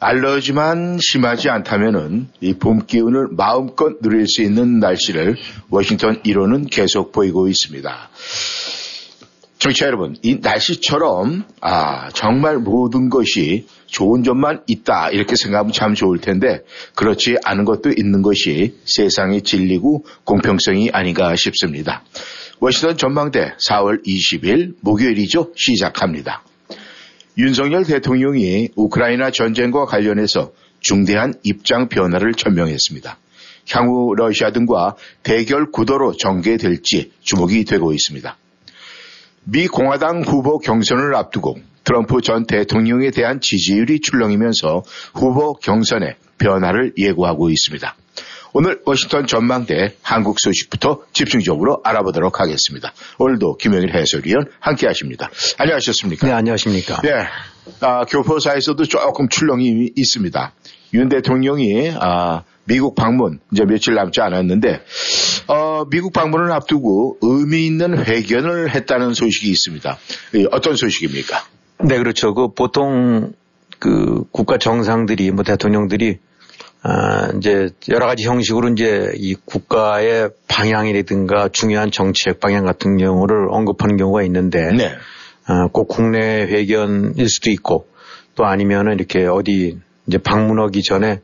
[0.00, 5.36] 알러지만 심하지 않다면은 이 봄 기운을 마음껏 누릴 수 있는 날씨를
[5.68, 8.10] 워싱턴 1호는 계속 보이고 있습니다.
[9.58, 16.18] 정치 여러분, 이 날씨처럼 아 정말 모든 것이 좋은 점만 있다 이렇게 생각하면 참 좋을
[16.18, 16.62] 텐데
[16.94, 22.04] 그렇지 않은 것도 있는 것이 세상의 진리고 공평성이 아닌가 싶습니다.
[22.58, 26.42] 워싱턴 전망대 4월 20일 목요일이죠 시작합니다.
[27.38, 33.18] 윤석열 대통령이 우크라이나 전쟁과 관련해서 중대한 입장 변화를 천명했습니다.
[33.70, 38.36] 향후 러시아 등과 대결 구도로 전개될지 주목이 되고 있습니다.
[39.44, 44.82] 미 공화당 후보 경선을 앞두고 트럼프 전 대통령에 대한 지지율이 출렁이면서
[45.14, 47.96] 후보 경선에 변화를 예고하고 있습니다.
[48.52, 52.92] 오늘 워싱턴 전망대 한국 소식부터 집중적으로 알아보도록 하겠습니다.
[53.18, 55.30] 오늘도 김영일 해설위원 함께 하십니다.
[55.58, 56.26] 안녕하셨습니까?
[56.26, 57.00] 네, 안녕하십니까?
[57.02, 57.10] 네.
[57.80, 60.52] 아, 교포사에서도 조금 출렁이 있습니다.
[60.94, 64.80] 윤 대통령이 아, 미국 방문 이제 며칠 남지 않았는데
[65.46, 69.98] 어, 미국 방문을 앞두고 의미 있는 회견을 했다는 소식이 있습니다.
[70.50, 71.44] 어떤 소식입니까?
[71.84, 72.34] 네, 그렇죠.
[72.34, 73.32] 그 보통
[73.78, 76.18] 그 국가 정상들이 뭐 대통령들이
[76.82, 83.96] 아, 이제 여러 가지 형식으로 이제 이 국가의 방향이라든가 중요한 정책 방향 같은 경우를 언급하는
[83.96, 84.92] 경우가 있는데 네.
[85.46, 87.86] 아, 꼭 국내 회견일 수도 있고
[88.34, 91.20] 또 아니면은 이렇게 어디 이제 방문하기 전에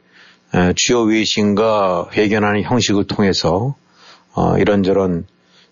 [0.52, 3.74] 아, 주요 외신과 회견하는 형식을 통해서
[4.34, 5.26] 어, 이런저런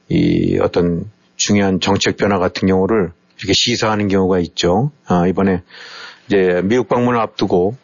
[0.08, 4.90] 이 어떤 중요한 정책 변화 같은 경우를 이렇게 시사하는 경우가 있죠.
[5.06, 5.62] 아, 이번에
[6.26, 7.83] 이제 미국 방문을 앞두고 어,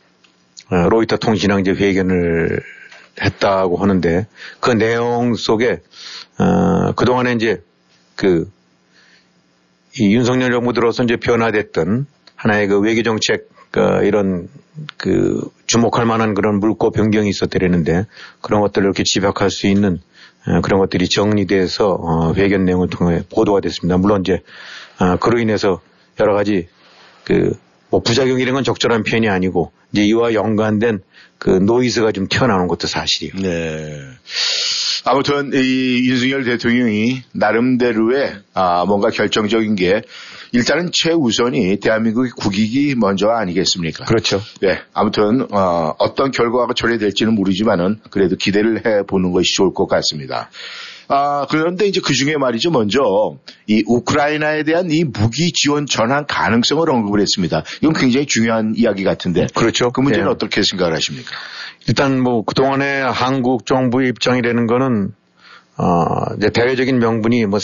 [0.70, 2.60] 로이터 통신랑 이제 회견을
[3.22, 4.26] 했다고 하는데
[4.60, 5.80] 그 내용 속에
[6.38, 7.62] 어, 그 동안에 이제
[8.16, 8.44] 그이
[10.00, 14.48] 윤석열 정부 들어서 이제 변화됐던 하나의 그 외교 정책 그 이런
[14.96, 18.06] 그 주목할 만한 그런 물고 변경이 있었더랬는데
[18.40, 20.00] 그런 것들을 이렇게 집약할 수 있는
[20.46, 23.98] 어, 그런 것들이 정리돼서 어, 회견 내용을 통해 보도가 됐습니다.
[23.98, 24.40] 물론 이제
[24.98, 25.80] 어, 그로 인해서
[26.18, 26.68] 여러 가지
[27.24, 27.52] 그
[27.90, 31.00] 뭐 부작용 이런 건 적절한 표현이 아니고 이제 이와 연관된
[31.38, 33.34] 그 노이즈가 좀 튀어나오는 것도 사실이에요.
[33.42, 33.98] 네.
[35.04, 40.02] 아무튼 이 윤석열 대통령이 나름대로의 아 뭔가 결정적인 게
[40.52, 44.04] 일단은 최우선이 대한민국의 국익이 먼저 아니겠습니까?
[44.04, 44.40] 그렇죠.
[44.60, 44.80] 네.
[44.92, 50.50] 아무튼 어, 어떤 결과가 초래될지는 모르지만은 그래도 기대를 해 보는 것이 좋을 것 같습니다.
[51.12, 52.70] 아, 그런데 이제 그 중에 말이죠.
[52.70, 53.00] 먼저
[53.66, 57.64] 이 우크라이나에 대한 이 무기 지원 전환 가능성을 언급을 했습니다.
[57.82, 59.46] 이건 굉장히 중요한 이야기 같은데.
[59.54, 59.90] 그렇죠.
[59.90, 60.30] 그 문제는 예.
[60.30, 61.30] 어떻게 생각을 하십니까?
[61.88, 65.12] 일단 뭐 그동안에 한국 정부의 입장이라는 거는
[65.76, 67.58] 어 이제 대외적인 명분이 뭐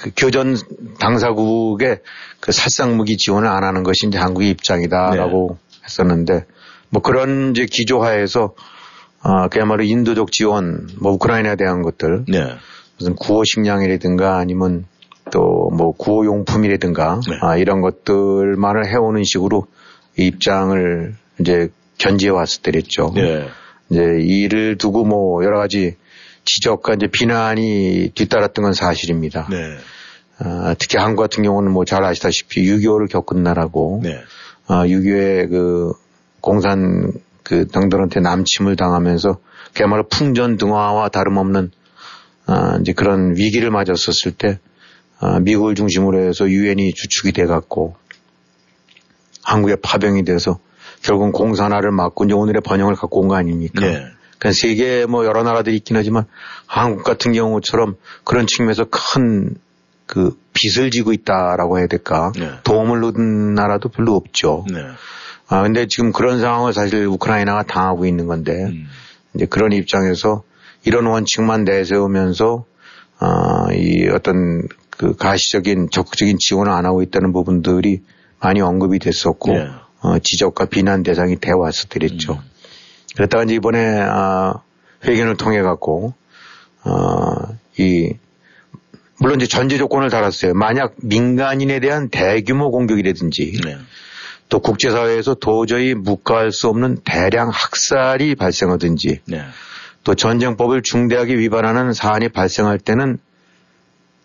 [0.00, 0.56] 그 교전
[0.98, 2.00] 당사국의
[2.40, 6.46] 그 살상 무기 지원을 안 하는 것이 이제 한국의 입장이다라고 했었는데
[6.88, 8.54] 뭐 그런 이제 기조하에서
[9.22, 12.56] 어 그야말로 인도적 지원 뭐 우크라이나에 대한 것들 네.
[13.00, 14.84] 무슨 구호 식량이라든가 아니면
[15.32, 17.38] 또 뭐 구호 용품이라든가 네.
[17.42, 19.66] 아, 이런 것들만을 해오는 식으로
[20.18, 21.68] 이 입장을 이제
[21.98, 23.12] 견지해 왔을 때랬죠.
[23.14, 23.46] 네.
[23.88, 25.96] 이제 이를 두고 뭐 여러 가지
[26.44, 29.46] 지적과 이제 비난이 뒤따랐던 건 사실입니다.
[29.50, 29.56] 네.
[30.40, 34.18] 아, 특히 한국 같은 경우는 뭐 잘 아시다시피 6.25를 겪은 나라고 네.
[34.66, 35.92] 아, 6.25의 그
[36.40, 37.12] 공산
[37.44, 39.38] 그 당들한테 남침을 당하면서
[39.74, 41.70] 그야말로 풍전등화와 다름없는
[42.50, 44.58] 아, 이제 그런 위기를 맞았었을 때
[45.18, 47.96] 아, 미국을 중심으로 해서 유엔이 주축이 돼 갖고
[49.42, 50.58] 한국에 파병이 돼서
[51.02, 53.80] 결국은 공산화를 막고 이제 오늘의 번영을 갖고 온 거 아닙니까?
[53.80, 54.04] 네.
[54.38, 56.24] 그러니까 세계 뭐 여러 나라들이 있긴 하지만
[56.66, 59.54] 한국 같은 경우처럼 그런 측면에서 큰
[60.10, 62.32] 그 빚을 지고 있다라고 해야 될까?
[62.36, 62.50] 네.
[62.64, 64.66] 도움을 얻은 나라도 별로 없죠.
[64.68, 64.80] 네.
[65.46, 68.88] 아, 근데 지금 그런 상황을 사실 우크라이나가 당하고 있는 건데, 음.
[69.34, 70.42] 이제 그런 입장에서
[70.84, 72.64] 이런 원칙만 내세우면서,
[73.18, 78.02] 아, 이 어떤 그 가시적인 적극적인 지원을 안 하고 있다는 부분들이
[78.40, 79.68] 많이 언급이 됐었고, 네.
[80.00, 82.34] 어, 지적과 비난 대상이 돼 왔었더랬죠.
[82.34, 82.38] 음.
[83.16, 84.54] 그랬다가 이제 이번에, 아,
[85.04, 86.14] 회견을 통해 갖고,
[86.84, 88.14] 어, 이,
[89.18, 90.54] 물론 이제 전제 조건을 달았어요.
[90.54, 93.76] 만약 민간인에 대한 대규모 공격이라든지, 네.
[94.50, 99.42] 또 국제사회에서 도저히 묵과할 수 없는 대량 학살이 발생하든지 네.
[100.04, 103.18] 또 전쟁법을 중대하게 위반하는 사안이 발생할 때는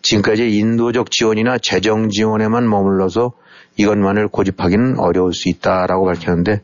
[0.02, 3.32] 지금까지 인도적 지원이나 재정 지원에만 머물러서
[3.76, 6.62] 이것만을 고집하기는 어려울 수 있다라고 밝혔는데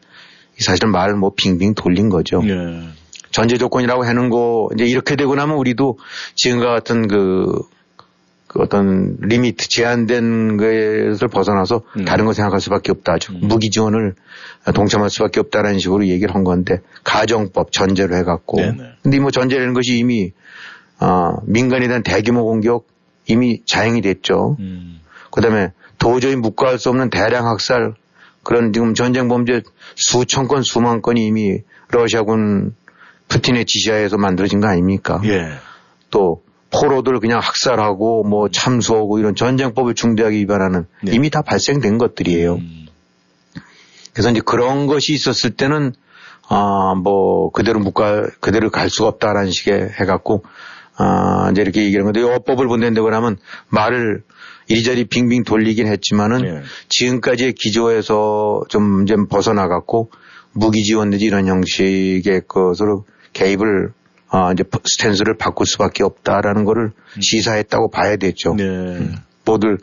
[0.59, 2.41] 사실은 말을 뭐 빙빙 돌린 거죠.
[2.43, 2.89] 네.
[3.31, 5.99] 전제 조건이라고 하는 거 이제 이렇게 되고 나면 우리도
[6.35, 7.63] 지금과 같은 그, 그
[8.55, 12.05] 어떤 limit 제한된 것을 벗어나서 음.
[12.05, 13.19] 다른 거 생각할 수밖에 없다.
[13.19, 14.15] 즉 무기 지원을
[14.75, 18.77] 동참할 수밖에 없다라는 식으로 얘기를 한 건데 가정법 전제로 해갖고 네네.
[19.03, 20.33] 근데 뭐 전제라는 것이 이미
[21.01, 22.87] 어, 민간에 대한 대규모 공격
[23.27, 24.57] 이미 자행이 됐죠.
[24.61, 25.01] 음.
[25.31, 27.95] 그다음에 도저히 묵과할 수 없는 대량 학살
[28.43, 29.63] 그런 지금 전쟁 범죄
[29.95, 31.61] 수천 건 수만 건이 이미
[31.91, 32.75] 러시아군
[33.29, 35.21] 푸틴의 지시하에서 만들어진 거 아닙니까?
[35.25, 35.49] 예.
[36.11, 36.43] 또
[36.75, 41.13] 포로들 그냥 학살하고 뭐 참수하고 이런 전쟁법을 중대하게 위반하는 네.
[41.13, 42.55] 이미 다 발생된 것들이에요.
[42.55, 42.87] 음.
[44.13, 45.93] 그래서 이제 그런 것이 있었을 때는
[46.49, 50.45] 아 뭐 그대로 묵갈 그대로 갈 수가 없다라는 식의 해갖고
[50.97, 53.37] 아 이제 이렇게 얘기하는 건데 이 어법을 본다고 하면
[53.69, 54.23] 말을
[54.69, 56.63] 이리저리 빙빙 돌리긴 했지만은 예.
[56.89, 60.11] 지금까지의 기조에서 좀 이제 벗어나갔고
[60.53, 63.93] 무기 지원 내지 이런 형식의 것으로 개입을
[64.35, 68.55] 아 이제 스탠스를 바꿀 수밖에 없다라는 거를 시사했다고 봐야 되죠.
[68.55, 69.11] 네.
[69.45, 69.77] 모두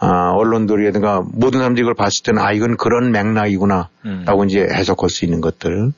[0.00, 4.24] 아, 언론들이라든가 모든 사람들이 이걸 봤을 때는 아 이건 그런 맥락이구나 음.
[4.26, 5.92] 라고 이제 해석할 수 있는 것들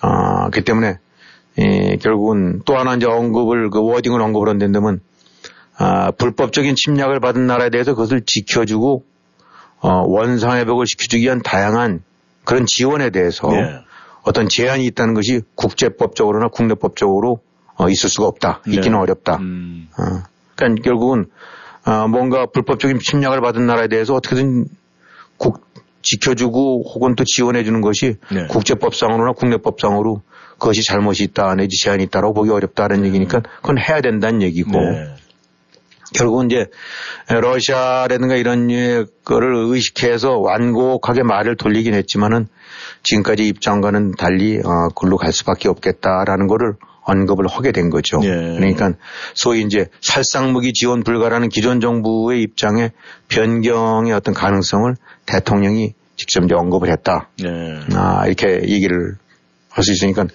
[0.00, 0.98] 아, 그 때문에
[1.58, 5.00] 예, 결국은 또 하나 이제 언급을 그 워딩을 언급을 한다면
[5.76, 9.04] 아, 불법적인 침략을 받은 나라에 대해서 그것을 지켜주고
[9.80, 12.02] 어, 원상회복을 시켜주기 위한 다양한
[12.44, 13.78] 그런 지원에 대해서 네.
[14.30, 17.40] 어떤 제한이 있다는 것이 국제법적으로나 국내법적으로
[17.76, 18.62] 어, 있을 수가 없다.
[18.66, 19.02] 있기는 네.
[19.02, 19.36] 어렵다.
[19.36, 19.88] 음.
[19.98, 20.22] 어.
[20.54, 21.26] 그러니까 결국은
[21.84, 24.66] 어, 뭔가 불법적인 침략을 받은 나라에 대해서 어떻게든
[25.36, 25.68] 국
[26.02, 28.46] 지켜주고 혹은 또 지원해주는 것이 네.
[28.46, 30.22] 국제법상으로나 국내법상으로
[30.58, 35.14] 그것이 잘못이 있다 내지 제한이 있다라고 보기 어렵다는 얘기니까 그건 해야 된다는 얘기고 네.
[36.14, 36.66] 결국은 이제
[37.28, 38.68] 러시아라든가 이런
[39.24, 42.48] 거를 의식해서 완곡하게 말을 돌리긴 했지만은
[43.02, 48.20] 지금까지 입장과는 달리 어, 글로 갈 수밖에 없겠다라는 거를 언급을 하게 된 거죠.
[48.22, 48.28] 예.
[48.28, 48.92] 그러니까
[49.34, 52.90] 소위 이제 살상무기 지원 불가라는 기존 정부의 입장에
[53.28, 54.94] 변경의 어떤 가능성을
[55.26, 57.30] 대통령이 직접 이제 언급을 했다.
[57.42, 57.80] 네.
[57.94, 59.16] 아, 이렇게 얘기를
[59.70, 60.26] 할 수 있으니까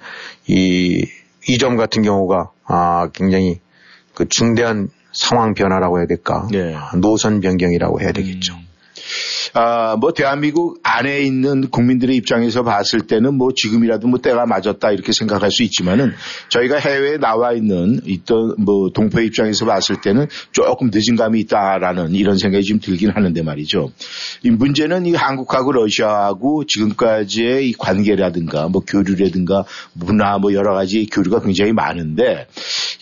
[0.48, 1.06] 이,
[1.48, 3.60] 이 점 같은 경우가 아, 굉장히
[4.16, 6.48] 그 중대한 상황 변화라고 해야 될까.
[6.52, 6.76] 네.
[6.76, 8.56] 아, 노선 변경이라고 해야 되겠죠.
[9.58, 15.14] 아, 뭐 대한민국 안에 있는 국민들의 입장에서 봤을 때는 뭐 지금이라도 뭐 때가 맞았다 이렇게
[15.14, 16.12] 생각할 수 있지만은
[16.50, 22.38] 저희가 해외에 나와 있는 있던 뭐 동포 입장에서 봤을 때는 조금 늦은 감이 있다라는 이런
[22.38, 23.94] 생각이 좀 들긴 하는데 말이죠.
[24.44, 29.64] 이 문제는 이 한국하고 러시아하고 지금까지의 이 관계라든가 뭐 교류라든가
[29.94, 32.48] 문화 뭐 여러 가지 교류가 굉장히 많은데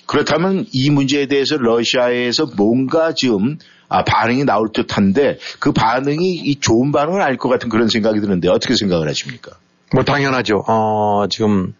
[0.05, 3.57] 그렇다면 이 문제에 대해서 러시아에서 뭔가 지금
[3.93, 8.49] 아, 반응이 나올 듯한데 그 반응이 이 좋은 반응을 알 것 같은 그런 생각이 드는데
[8.49, 9.51] 어떻게 생각을 하십니까?
[9.93, 10.63] 뭐 당연하죠.
[10.67, 11.73] 어, 지금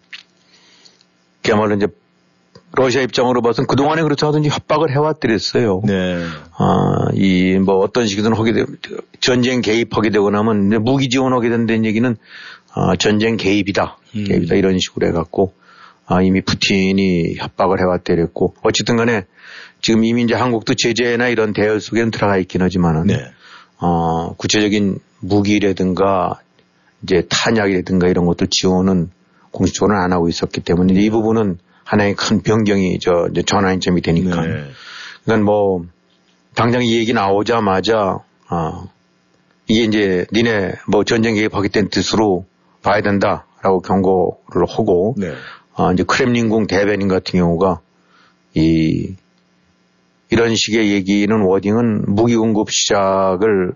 [1.42, 1.88] 그야말로 이제
[2.76, 5.82] 러시아 입장으로 봐서는 그동안에 그렇죠 하든지 협박을 해왔더랬어요.
[5.86, 6.26] 네.
[6.58, 8.66] 아, 이, 뭐, 어떤 식이든 하게 되,
[9.20, 12.16] 전쟁 개입하게 되고 나면, 무기 지원하게 된다는 얘기는,
[12.74, 13.98] 아, 전쟁 개입이다.
[14.16, 14.24] 음.
[14.24, 14.56] 개입이다.
[14.56, 15.54] 이런 식으로 해갖고,
[16.08, 19.26] 아, 이미 푸틴이 협박을 해왔더랬고, 어쨌든 간에,
[19.84, 23.32] 지금 이미 이제 한국도 제재나 이런 대열 속에는 들어가 있긴 하지만은, 네.
[23.78, 26.40] 어, 구체적인 무기라든가,
[27.04, 29.12] 이제 탄약이라든가 이런 것들 지원은
[29.52, 34.42] 공식적으로는 안 하고 있었기 때문에, 이 부분은 하나의 큰 변경이 저, 이제 전환점이 되니까.
[34.42, 34.64] 네.
[35.26, 35.86] 그러니까 뭐
[36.56, 38.90] 당장 이 얘기 나오자마자 어
[39.68, 42.46] 이게 이제 니네 뭐 전쟁 개입하겠다는 뜻으로
[42.82, 45.34] 봐야 된다라고 경고를 하고 네.
[45.74, 47.80] 어 이제 크렘린궁 대변인 같은 경우가
[48.54, 49.16] 이
[50.34, 53.74] 이런 식의 얘기는 워딩은 무기 공급 시작을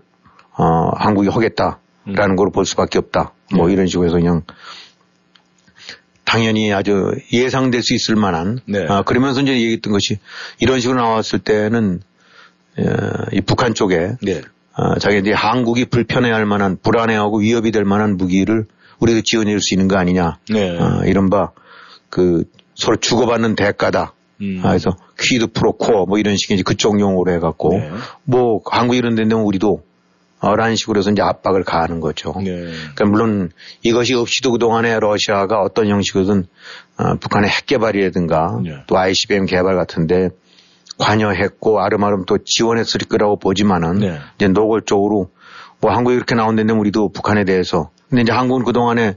[0.56, 3.32] 어 한국이 하겠다라는 걸볼 수밖에 없다.
[3.54, 3.74] 뭐 네.
[3.74, 4.42] 이런 식으로 해서 그냥
[6.24, 8.84] 당연히 아주 예상될 수 있을 만한 네.
[8.88, 10.18] 아, 그러면서 이제 얘기했던 것이
[10.58, 12.00] 이런 식으로 나왔을 때는
[12.76, 12.82] 어,
[13.30, 14.42] 이 북한 쪽에 네.
[14.76, 18.66] 어, 자기들이 한국이 불편해할 만한 불안해하고 위협이 될 만한 무기를
[18.98, 20.76] 우리도 지원해줄 수 있는 거 아니냐 네.
[20.76, 21.52] 어, 이른바
[22.10, 22.42] 그
[22.74, 24.60] 서로 주고받는 대가다 음.
[24.62, 27.90] 아, 그래서 퀴드 프로코어 뭐 이런 식의 이제 그쪽 용어로 해갖고 네.
[28.24, 29.82] 뭐 한국 이런 데는 우리도
[30.40, 32.32] 어, 라는 식으로 해서 이제 압박을 가하는 거죠.
[32.36, 32.52] 네.
[32.94, 33.50] 그러니까 물론
[33.82, 36.46] 이것이 없이도 그동안에 러시아가 어떤 형식이든
[36.98, 38.76] 어, 북한의 핵 개발이라든가 네.
[38.86, 40.30] 또 ICBM 개발 같은데
[40.98, 44.18] 관여했고 아름아름 또 지원했을 거라고 보지만은 네.
[44.36, 45.30] 이제 노골적으로
[45.80, 49.16] 뭐 한국이 이렇게 나온다는데 우리도 북한에 대해서 근데 이제 한국은 그동안에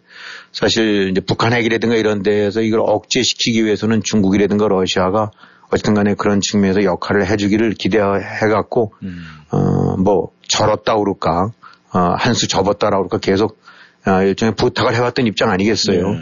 [0.52, 5.32] 사실 이제 북한 핵이라든가 이런 데에서 이걸 억제시키기 위해서는 중국이라든가 러시아가
[5.70, 9.24] 어쨌든 간에 그런 측면에서 역할을 해주기를 기대해갖고, 음.
[9.52, 11.52] 어, 뭐, 절었다 그럴까,
[11.94, 13.58] 어, 한 수 접었다라 그럴까 계속,
[14.06, 16.10] 어, 일종의 부탁을 해왔던 입장 아니겠어요.
[16.10, 16.20] 네.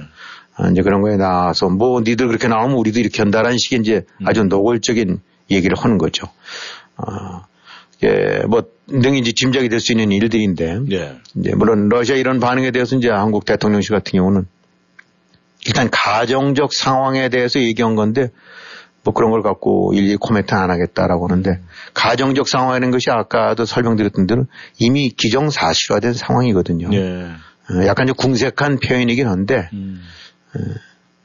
[0.59, 4.27] 어, 이제 그런 거에 나와서 뭐, 니들 그렇게 나오면 우리도 이렇게 한다라는 식의 이제 음.
[4.27, 6.27] 아주 노골적인 얘기를 하는 거죠.
[6.97, 7.41] 어,
[8.03, 11.18] 예, 뭐, 등이 이제 짐작이 될 수 있는 일들인데, 네.
[11.36, 14.48] 이제 물론 러시아 이런 반응에 대해서 이제 한국 대통령실 같은 경우는
[15.68, 18.29] 일단 가정적 상황에 대해서 얘기한 건데,
[19.03, 21.60] 뭐 그런 걸 갖고 일일이 코멘트 안 하겠다라고 하는데,
[21.94, 24.46] 가정적 상황이라는 것이 아까도 설명드렸던 대로
[24.79, 26.89] 이미 기정사실화된 상황이거든요.
[26.89, 27.27] 네.
[27.72, 30.01] 어, 약간 좀 궁색한 표현이긴 한데, 음.
[30.56, 30.60] 어,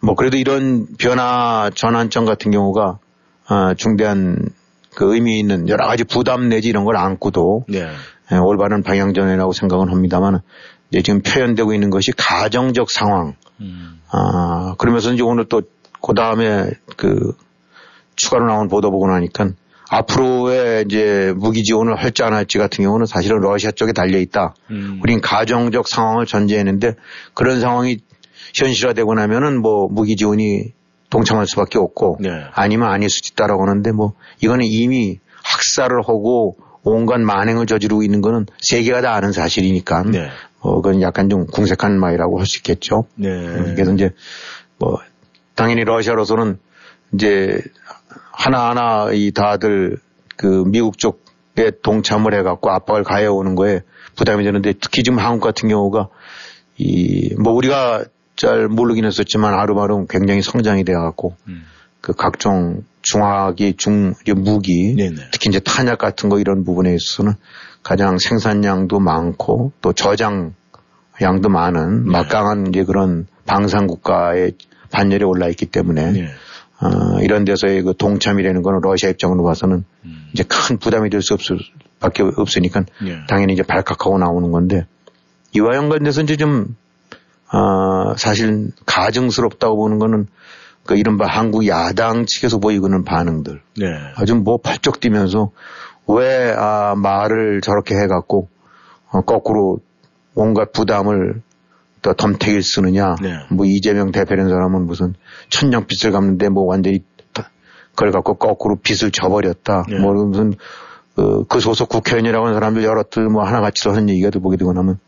[0.00, 2.98] 뭐 그래도 이런 변화 전환점 같은 경우가
[3.48, 4.36] 어, 중대한
[4.94, 7.86] 그 의미 있는 여러 가지 부담 내지 이런 걸 안고도 네.
[8.32, 10.40] 예, 올바른 방향전이라고 생각은 합니다만
[10.90, 13.34] 이제 지금 표현되고 있는 것이 가정적 상황.
[13.60, 14.00] 음.
[14.10, 15.62] 아, 그러면서 이제 오늘 또
[16.04, 17.32] 그 다음에 그
[18.14, 19.52] 추가로 나온 보도 보고 나니까
[19.88, 24.54] 앞으로의 이제 무기 지원을 할지 안 할지 같은 경우는 사실은 러시아 쪽에 달려 있다.
[24.70, 25.00] 음.
[25.02, 26.96] 우린 가정적 상황을 전제했는데
[27.32, 27.98] 그런 상황이
[28.54, 30.72] 현실화되고 나면은 뭐 무기 지원이
[31.14, 32.28] 동참할 수밖에 없고 네.
[32.52, 38.46] 아니면 아닐 수도 있다라고 하는데 뭐 이거는 이미 학살을 하고 온갖 만행을 저지르고 있는 거는
[38.60, 40.28] 세계가 다 아는 사실이니까 네.
[40.60, 43.04] 뭐 그건 약간 좀 궁색한 말이라고 할 수 있겠죠.
[43.14, 43.28] 네.
[43.74, 44.10] 그래서 이제
[44.78, 44.98] 뭐
[45.54, 46.58] 당연히 러시아로서는
[47.12, 47.60] 이제
[48.32, 49.98] 하나하나 이 다들
[50.36, 53.82] 그 미국 쪽에 동참을 해갖고 압박을 가해오는 거에
[54.16, 56.08] 부담이 되는데 특히 지금 한국 같은 경우가
[56.76, 58.04] 이 뭐 우리가
[58.36, 61.64] 잘 모르긴 했었지만 아루마루 굉장히 성장이 되어갖고 음.
[62.00, 65.16] 그 각종 중화기 중 무기 네네.
[65.32, 67.34] 특히 이제 탄약 같은 거 이런 부분에 있어서는
[67.82, 70.54] 가장 생산량도 많고 또 저장
[71.22, 72.10] 양도 많은 네.
[72.10, 74.52] 막강한 이제 그런 방산 국가의
[74.90, 76.28] 반열에 올라 있기 때문에 네.
[76.80, 80.28] 어, 이런 데서의 그 동참이라는 거는 러시아 입장으로 봐서는 음.
[80.32, 81.58] 이제 큰 부담이 될 수 없을
[82.00, 83.20] 밖에 없으니까 네.
[83.28, 84.86] 당연히 이제 발칵하고 나오는 건데
[85.52, 86.76] 이와 연관돼서 이제 좀
[87.54, 90.26] 어, 사실 가증스럽다고 보는 거는
[90.84, 93.62] 그 이른바 한국 야당 측에서 보이고는 반응들.
[93.78, 93.86] 네.
[94.16, 95.50] 아주 뭐 팔쩍 뛰면서
[96.08, 98.48] 왜, 아, 말을 저렇게 해갖고,
[99.10, 99.78] 어, 거꾸로
[100.34, 101.42] 온갖 부담을
[102.02, 103.14] 또 덤태기를 쓰느냐.
[103.22, 103.34] 네.
[103.50, 105.14] 뭐 이재명 대표라는 사람은 무슨
[105.48, 107.02] 천냥 빚을 갚는데 뭐 완전히
[107.90, 109.84] 그걸 갖고 거꾸로 빚을 져버렸다.
[109.88, 109.98] 네.
[110.00, 110.54] 뭐 무슨,
[111.16, 114.98] 어, 그 소속 국회의원이라고 하는 사람들 여러 뜻뭐 하나같이 하는 얘기가 또 보게 되고 나면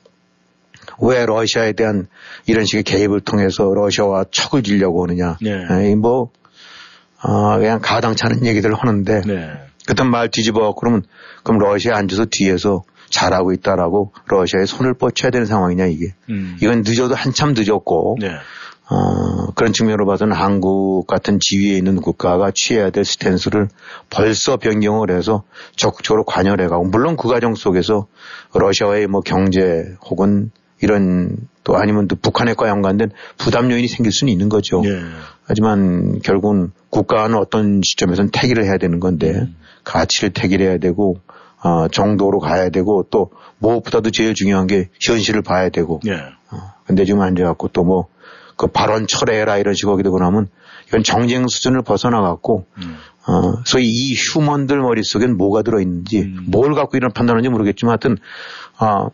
[1.01, 2.09] 왜 러시아에 대한
[2.47, 5.37] 이런 식의 개입을 통해서 러시아와 척을 지려고 하느냐.
[5.41, 5.95] 네.
[5.95, 6.31] 뭐,
[7.23, 9.23] 어, 그냥 가당차는 얘기들을 하는데.
[9.27, 9.53] 네.
[9.87, 11.05] 그딴 말 뒤집어 그러면
[11.45, 16.15] 그럼 러시아 앉아서 뒤에서 잘하고 있다라고 러시아에 손을 뻗쳐야 되는 상황이냐 이게.
[16.29, 16.57] 음.
[16.61, 18.19] 이건 늦어도 한참 늦었고.
[18.21, 18.33] 네.
[18.89, 23.69] 어, 그런 측면으로 봐서는 한국 같은 지위에 있는 국가가 취해야 될 스탠스를
[24.11, 25.43] 벌써 변경을 해서
[25.75, 28.07] 적극적으로 관여를 해가고, 물론 그 과정 속에서
[28.55, 34.49] 러시아의 뭐 경제 혹은 이런 또 아니면 또 북한핵과 연관된 부담 요인이 생길 수는 있는
[34.49, 34.83] 거죠.
[34.85, 35.01] 예.
[35.45, 39.57] 하지만 결국은 국가는 어떤 시점에서는 태기를 해야 되는 건데 음.
[39.85, 41.19] 가치를 태기해야 되고
[41.63, 46.01] 어, 정도로 가야 되고 또 무엇보다도 제일 중요한 게 현실을 봐야 되고.
[46.07, 46.13] 예.
[46.15, 48.17] 어, 근데 지금 앉아갖고 또 뭐
[48.57, 50.49] 그 발언 철회해라 이런 식으로 하게 되고 나면
[50.89, 52.97] 이건 정쟁 수준을 벗어나갖고 음.
[53.29, 56.47] 어, 소위 이 휴먼들 머릿속엔 뭐가 들어있는지 음.
[56.49, 58.17] 뭘 갖고 이런 판단하는지 모르겠지만 하여튼
[58.81, 59.09] 어,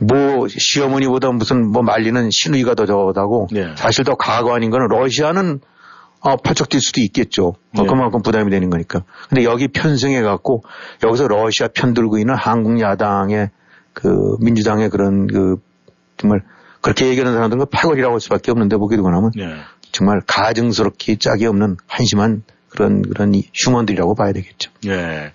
[0.00, 3.74] 뭐 시어머니보다 무슨 뭐 말리는 신우이가 더 저거다고 네.
[3.76, 5.60] 사실 더 가관인 거는 러시아는
[6.20, 7.54] 어, 팔쩍 뛸 수도 있겠죠.
[7.72, 7.84] 네.
[7.86, 9.04] 그만큼 부담이 되는 거니까.
[9.28, 10.62] 근데 여기 편승해 갖고
[11.02, 13.50] 여기서 러시아 편 들고 있는 한국 야당의
[13.94, 15.56] 그 민주당의 그런 그
[16.18, 16.42] 정말
[16.82, 19.54] 그렇게 얘기하는 사람들은 패거리라고 할 수밖에 없는데 보게 되고 나면 네.
[19.92, 24.70] 정말 가증스럽게 짝이 없는 한심한 그런 그런 휴먼들이라고 봐야 되겠죠.
[24.84, 25.32] 네.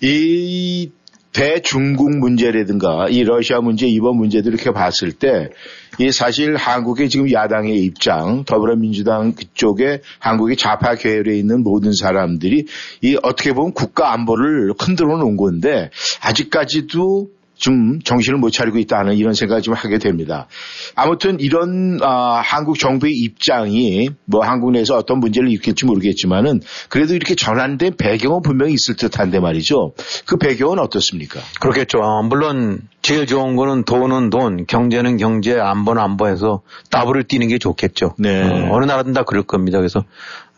[0.00, 0.90] 이
[1.32, 5.50] 대중국 문제라든가 이 러시아 문제 이번 문제들 이렇게 봤을 때
[5.98, 12.66] 이 사실 한국의 지금 야당의 입장 더불어민주당 그쪽에 한국의 좌파 계열에 있는 모든 사람들이
[13.02, 15.90] 이 어떻게 보면 국가 안보를 흔들어 놓은 건데
[16.22, 17.28] 아직까지도
[17.62, 20.48] 좀 정신을 못 차리고 있다는 이런 생각을 좀 하게 됩니다.
[20.96, 27.36] 아무튼 이런 아, 한국 정부의 입장이 뭐 한국 내에서 어떤 문제를 일으킬지 모르겠지만은 그래도 이렇게
[27.36, 29.92] 전환된 배경은 분명히 있을 듯한데 말이죠.
[30.26, 31.38] 그 배경은 어떻습니까?
[31.60, 31.98] 그렇겠죠.
[31.98, 38.16] 어, 물론 제일 좋은 거는 돈은 돈, 경제는 경제, 안보는 안보해서 더블을 띄는 게 좋겠죠.
[38.18, 38.42] 네.
[38.42, 39.78] 어, 느 나라든 다 그럴 겁니다.
[39.78, 40.00] 그래서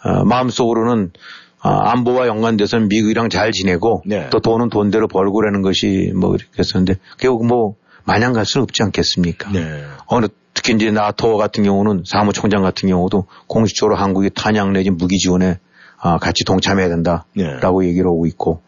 [0.02, 1.18] 어, 마음속으로는 아,
[1.68, 4.28] 안보와 연관돼서는 미국이랑 잘 지내고 네.
[4.30, 8.82] 또 돈은 돈대로 벌고 라는 것이 뭐 이렇게 했었는데 결국 뭐 마냥 갈 수는 없지
[8.82, 9.50] 않겠습니까?
[9.50, 9.84] 네.
[10.06, 15.58] 어느 특히 이제 나토 같은 경우는 사무총장 같은 경우도 공식적으로 한국이 탄약 내지 무기 지원에
[15.98, 17.88] 아, 같이 동참해야 된다라고 네.
[17.88, 18.60] 얘기를 하고 있고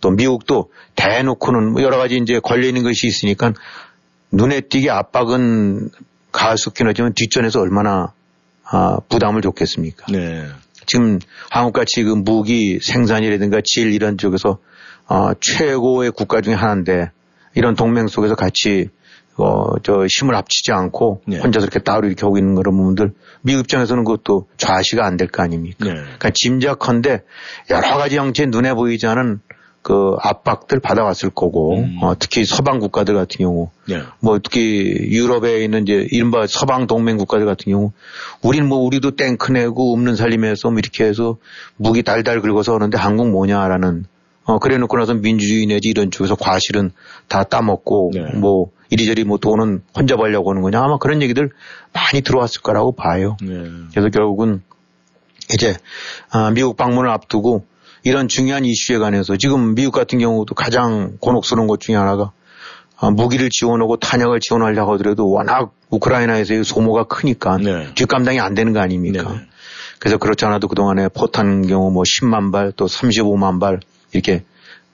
[0.00, 3.54] 또 미국도 대놓고는 뭐 여러 가지 이제 걸려 있는 것이 있으니까
[4.30, 5.88] 눈에 띄게 압박은
[6.32, 8.12] 가할 수 있긴 하지만 뒷전에서 얼마나
[8.64, 10.06] 아, 부담을 줬겠습니까?
[10.12, 10.46] 네.
[10.86, 11.18] 지금
[11.50, 14.58] 한국같이 그 무기 생산이라든가 질 이런 쪽에서
[15.08, 17.10] 어, 최고의 국가 중에 하나인데
[17.54, 18.88] 이런 동맹 속에서 같이
[19.36, 21.38] 어, 저 힘을 합치지 않고 네.
[21.38, 23.12] 혼자서 이렇게 따로 이렇게 하고 있는 그런 부분들
[23.42, 25.86] 미국 입장에서는 그것도 좌시가 안 될 거 아닙니까?
[25.86, 25.92] 네.
[25.94, 27.22] 그러니까 짐작컨대
[27.70, 29.40] 여러 가지 형체 눈에 보이지 않은
[29.82, 31.98] 그 압박들 받아왔을 거고 음.
[32.02, 34.00] 어, 특히 서방 국가들 같은 경우 네.
[34.20, 34.60] 뭐 특히
[35.10, 37.90] 유럽에 있는 이제 이른바 서방 동맹 국가들 같은 경우
[38.42, 41.36] 우리는 뭐 우리도 탱크 내고 없는 살림에서 뭐 이렇게 해서
[41.76, 44.04] 무기 달달 긁어서 오는데 한국 뭐냐라는
[44.44, 46.92] 어 그래 놓고 나서 민주주의 내지 이런 쪽에서 과실은
[47.28, 48.38] 다 따먹고 네.
[48.38, 51.50] 뭐 이리저리 뭐 돈은 혼자 벌려고 하는 거냐 아마 그런 얘기들
[51.92, 53.36] 많이 들어왔을 거라고 봐요.
[53.42, 53.64] 네.
[53.90, 54.62] 그래서 결국은
[55.52, 55.76] 이제
[56.30, 57.64] 아, 미국 방문을 앞두고
[58.04, 62.32] 이런 중요한 이슈에 관해서 지금 미국 같은 경우도 가장 곤혹스러운 것 중에 하나가
[62.96, 67.88] 아, 무기를 지원하고 탄약을 지원하려고 하더라도 워낙 우크라이나에서의 소모가 크니까 네.
[67.94, 69.22] 뒷감당이 안 되는 거 아닙니까?
[69.24, 69.40] 네네.
[69.98, 73.80] 그래서 그렇지 않아도 그동안에 포탄 경우 뭐 10만 발 또 35만 발
[74.12, 74.44] 이렇게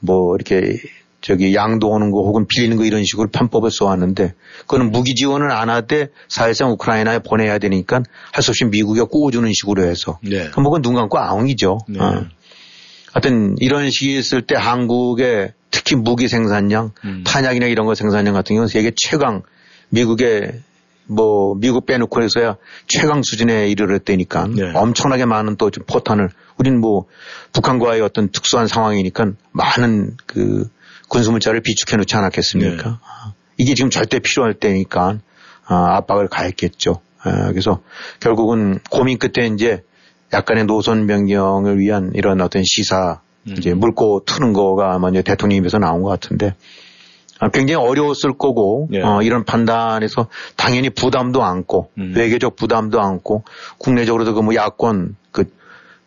[0.01, 0.79] 뭐 이렇게
[1.21, 6.09] 저기 양도하는 거 혹은 빌리는 거 이런 식으로 편법을 써왔는데 그거는 무기 지원을 안 하되
[6.29, 10.49] 사실상 우크라이나에 보내야 되니까 할 수 없이 미국이 꼬워주는 식으로 해서 네.
[10.51, 11.79] 그럼 뭐그눈 감고 아웅이죠.
[11.89, 11.99] 네.
[12.01, 12.25] 어.
[13.13, 17.25] 하여튼 이런 식이 있을 때 한국의 특히 무기 생산량, 음.
[17.27, 19.43] 탄약이나 이런 거 생산량 같은 경우는 세계 최강,
[19.91, 20.61] 미국의
[21.07, 24.73] 뭐 미국 빼놓고 해서야 최강 수준에 이르렀다니까 네.
[24.75, 27.07] 엄청나게 많은 또 좀 포탄을 우리는 뭐
[27.53, 30.69] 북한과의 어떤 특수한 상황이니까 많은 그
[31.09, 32.91] 군수물자를 비축해 놓지 않았겠습니까?
[32.91, 32.97] 네.
[33.03, 35.19] 아, 이게 지금 절대 필요할 때니까
[35.65, 37.01] 아, 압박을 가했겠죠.
[37.23, 37.81] 아, 그래서
[38.21, 39.83] 결국은 고민 끝에 이제
[40.33, 43.55] 약간의 노선 변경을 위한 이런 어떤 시사 음.
[43.57, 46.55] 이제 물고 트는 거가 아마 이제 대통령 입에서 나온 것 같은데
[47.41, 49.01] 아, 굉장히 어려웠을 거고 예.
[49.01, 52.13] 어, 이런 판단에서 당연히 부담도 안고 음.
[52.17, 53.45] 외교적 부담도 안고
[53.79, 55.45] 국내적으로도 그 뭐 야권 그,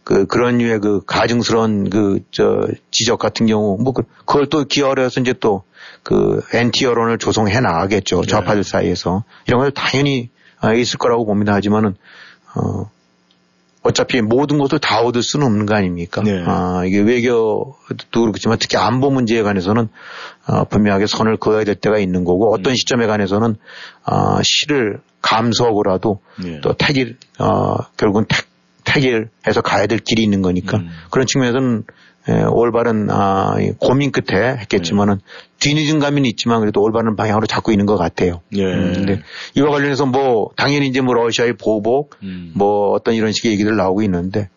[0.03, 5.21] 그 그런 류의 그 가증스러운 그 저 지적 같은 경우 뭐 그, 그걸 또 기어려서
[5.21, 5.63] 이제 또
[6.03, 8.27] 그 엔티 여론을 조성해 나가겠죠 네.
[8.27, 10.29] 좌파들 사이에서 이런 걸 당연히
[10.59, 11.95] 아, 있을 거라고 봅니다 하지만은
[12.55, 12.89] 어
[13.83, 16.21] 어차피 모든 것을 다 얻을 수는 없는 거 아닙니까?
[16.23, 16.43] 네.
[16.45, 17.75] 아, 이게 외교도
[18.11, 19.89] 그렇지만 특히 안보 문제에 관해서는
[20.47, 23.55] 어, 분명하게 선을 그어야 될 때가 있는 거고 어떤 시점에 관해서는
[24.03, 26.61] 아, 실을 감수하고라도 네.
[26.61, 28.45] 또 택일 어, 결국은 택,
[28.83, 30.89] 택일해서 가야 될 길이 있는 거니까 음.
[31.09, 31.83] 그런 측면에서는
[32.29, 35.21] 에, 올바른 아, 이 고민 끝에 했겠지만은 네.
[35.59, 38.41] 뒤늦은 감은 있지만 그래도 올바른 방향으로 잡고 있는 것 같아요.
[38.55, 38.63] 예.
[38.63, 39.21] 음, 근데
[39.55, 42.51] 이와 관련해서 뭐 당연히 이제 뭐 러시아의 보복 음.
[42.55, 44.49] 뭐 어떤 이런 식의 얘기들 나오고 있는데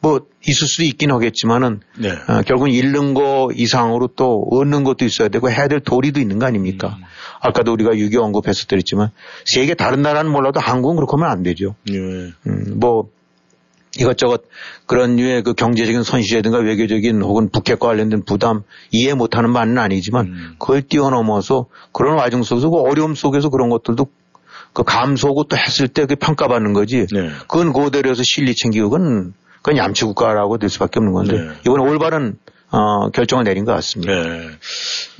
[0.00, 2.10] 뭐 있을 수도 있긴 하겠지만은 네.
[2.10, 6.46] 어, 결국은 잃는 거 이상으로 또 얻는 것도 있어야 되고 해야 될 도리도 있는 거
[6.46, 6.96] 아닙니까?
[6.98, 7.04] 음.
[7.40, 9.10] 아까도 우리가 6.25 언급했었더랬지만
[9.44, 11.74] 세계 다른 나라는 몰라도 한국은 그렇게 하면 안 되죠.
[11.90, 11.94] 예.
[11.98, 13.10] 음, 뭐
[14.00, 14.42] 이것저것
[14.86, 20.54] 그런 류의 그 경제적인 손실이라든가 외교적인 혹은 북핵과 관련된 부담 이해 못하는 바는 아니지만 음.
[20.58, 24.06] 그걸 뛰어넘어서 그런 와중 속에서 그 어려움 속에서 그런 것들도
[24.72, 27.06] 그 감수하고 또 했을 때 그 평가받는 거지.
[27.12, 27.30] 네.
[27.48, 31.50] 그건 그대로 해서 실리 챙기고 그건 그건 얌치 국가라고 될 수밖에 없는 건데 네.
[31.66, 32.38] 이번에 올바른
[32.70, 34.12] 어, 결정을 내린 것 같습니다.
[34.12, 34.48] 네.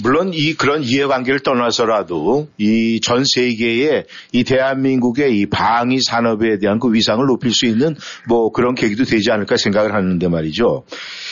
[0.02, 6.92] 물론 이 그런 이해관계를 떠나서라도 이 전 세계에 이 대한민국의 이 방위 산업에 대한 그
[6.92, 7.96] 위상을 높일 수 있는
[8.28, 10.84] 뭐 그런 계기도 되지 않을까 생각을 하는데 말이죠.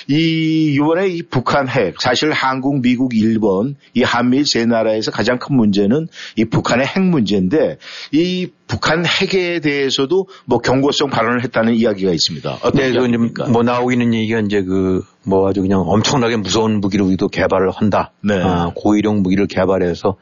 [0.09, 5.57] 이 이번에 이 북한 핵 사실 한국, 미국, 일본 이 한미일 세 나라에서 가장 큰
[5.57, 7.77] 문제는 이 북한의 핵 문제인데
[8.13, 12.59] 이 북한 핵에 대해서도 뭐 경고성 발언을 했다는 이야기가 있습니다.
[12.63, 13.43] 어떤 네, 그?
[13.51, 18.13] 뭐 나오고 있는 얘기가 이제 그 뭐 아주 그냥 엄청나게 무서운 무기를 우리도 개발을 한다.
[18.23, 18.41] 네.
[18.43, 20.17] 아, 고위력 무기를 개발해서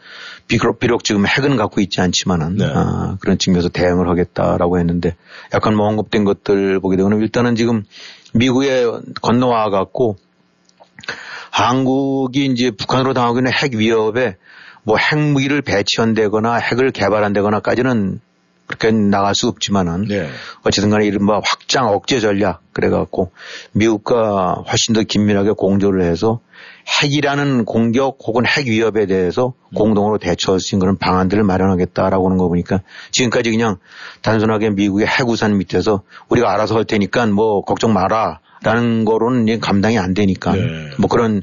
[0.49, 2.65] 비록, 비록 지금 핵은 갖고 있지 않지만은 네.
[2.67, 5.15] 아, 그런 측면에서 대응을 하겠다라고 했는데
[5.55, 7.85] 약간 뭐 언급된 것들 보게 되면 일단은 지금
[8.35, 8.85] 미국에
[9.23, 10.17] 건너와 갖고
[11.51, 14.37] 한국이 이제 북한으로 당하고 있는 핵 위협에
[14.83, 18.21] 뭐 핵무기를 배치한다거나 핵을 개발한다거나까지는
[18.67, 20.29] 그렇게 나갈 수 없지만은 네.
[20.65, 23.33] 어쨌든 간에 이른바 확장 억제 전략 그래갖고
[23.73, 26.41] 미국과 훨씬 더 긴밀하게 공조를 해서
[26.87, 32.49] 핵이라는 공격 혹은 핵 위협에 대해서 공동으로 대처할 수 있는 그런 방안들을 마련하겠다라고 하는 거
[32.49, 33.79] 보니까 지금까지 그냥
[34.23, 40.15] 단순하게 미국의 핵우산 밑에서 우리가 알아서 할 테니까 뭐 걱정 마라 라는 거로는 감당이 안
[40.15, 40.91] 되니까 네.
[40.99, 41.43] 뭐 그런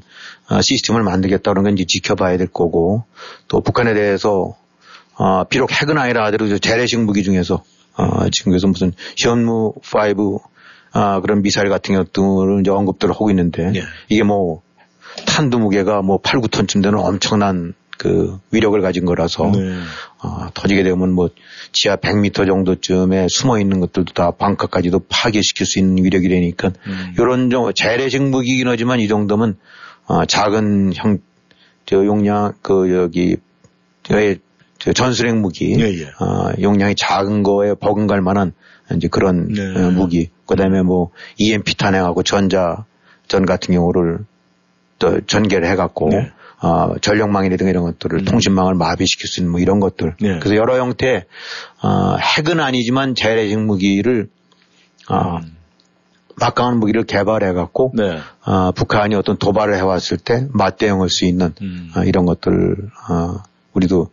[0.50, 3.04] 어, 시스템을 만들겠다는 건 이제 지켜봐야 될 거고
[3.48, 4.56] 또 북한에 대해서
[5.16, 7.64] 어, 비록 핵은 아니라 하더라도 재래식 무기 중에서
[7.96, 10.40] 어, 지금 그래서 무슨 현무 5
[10.96, 13.82] 아, 그런 미사일 같은 것들을 이제 언급들을 하고 있는데 네.
[14.10, 14.62] 이게 뭐
[15.26, 19.80] 탄두 무게가 뭐 8, 9톤쯤 되는 엄청난 그 위력을 가진 거라서 네.
[20.22, 21.30] 어, 터지게 되면 뭐
[21.72, 27.14] 지하 100m 정도쯤에 숨어 있는 것들도 다 방카까지도 파괴시킬 수 있는 위력이 되니까 음.
[27.18, 29.58] 이런 좀 재래식 무기긴 하지만 이 정도면
[30.06, 31.20] 어, 작은 형,
[31.86, 33.38] 저 용량 그 여기
[34.04, 34.40] 저의
[34.80, 36.06] 저 전술핵 무기 예, 예.
[36.20, 38.54] 어, 용량이 작은 거에 버금갈 만한
[38.96, 39.62] 이제 그런 네.
[39.62, 42.86] 어, 무기 그다음에 뭐 EMP 탄핵하고 전자
[43.28, 44.26] 전 같은 경우를
[45.04, 46.32] 또 전개를 해갖고 네.
[46.62, 50.16] 어, 전력망이라든가 이런 것들을 통신망을 마비시킬 수 있는 뭐 이런 것들.
[50.22, 50.40] 네.
[50.40, 51.26] 그래서 여러 형태
[51.82, 54.30] 어, 핵은 아니지만 재래식 무기를
[55.10, 55.40] 어,
[56.38, 58.18] 막강한 무기를 개발해갖고 네.
[58.46, 61.92] 어, 북한이 어떤 도발을 해왔을 때 맞대응할 수 있는 음.
[61.98, 62.78] 어, 이런 것들
[63.10, 64.10] 어, 우리도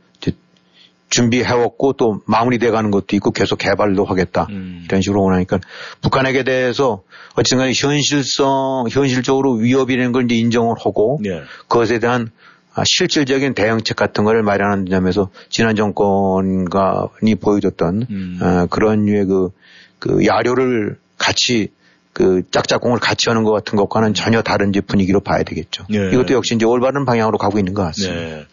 [1.11, 4.83] 준비해왔고 또 마무리돼 가는 것도 있고 계속 개발도 하겠다 음.
[4.87, 5.59] 이런 식으로 원하니까
[6.01, 7.03] 북한에게 대해서
[7.35, 11.43] 어쨌든 현실성 현실적으로 위협이라는 걸 이제 인정을 하고 네.
[11.69, 12.31] 그것에 대한
[12.75, 18.39] 아, 실질적인 대응책 같은 거를 마련하는 점에서 지난 정권이 보여줬던 음.
[18.41, 19.51] 어, 그런 류의 그,
[19.99, 21.69] 그 야료를 같이
[22.13, 25.87] 그 짝짝꿍을 같이 하는 것 같은 것과는 전혀 다른 분위기로 봐야 되겠죠.
[25.93, 26.11] 예.
[26.13, 28.21] 이것도 역시 이제 올바른 방향으로 가고 있는 것 같습니다.
[28.21, 28.47] 네.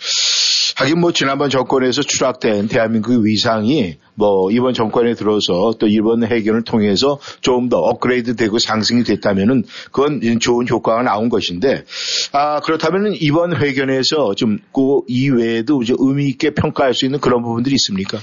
[0.78, 7.20] 하긴 뭐 지난번 정권에서 추락된 대한민국의 위상이 뭐 이번 정권에 들어서 또 이번 해결을 통해서
[7.42, 11.84] 좀 더 업그레이드 되고 상승이 됐다면은 그건 좋은 효과가 나온 것인데
[12.32, 17.76] 아 그렇다면은 이번 회견에서 좀 그 이외에도 이제 의미 있게 평가할 수 있는 그런 부분들이
[17.76, 18.20] 있습니까?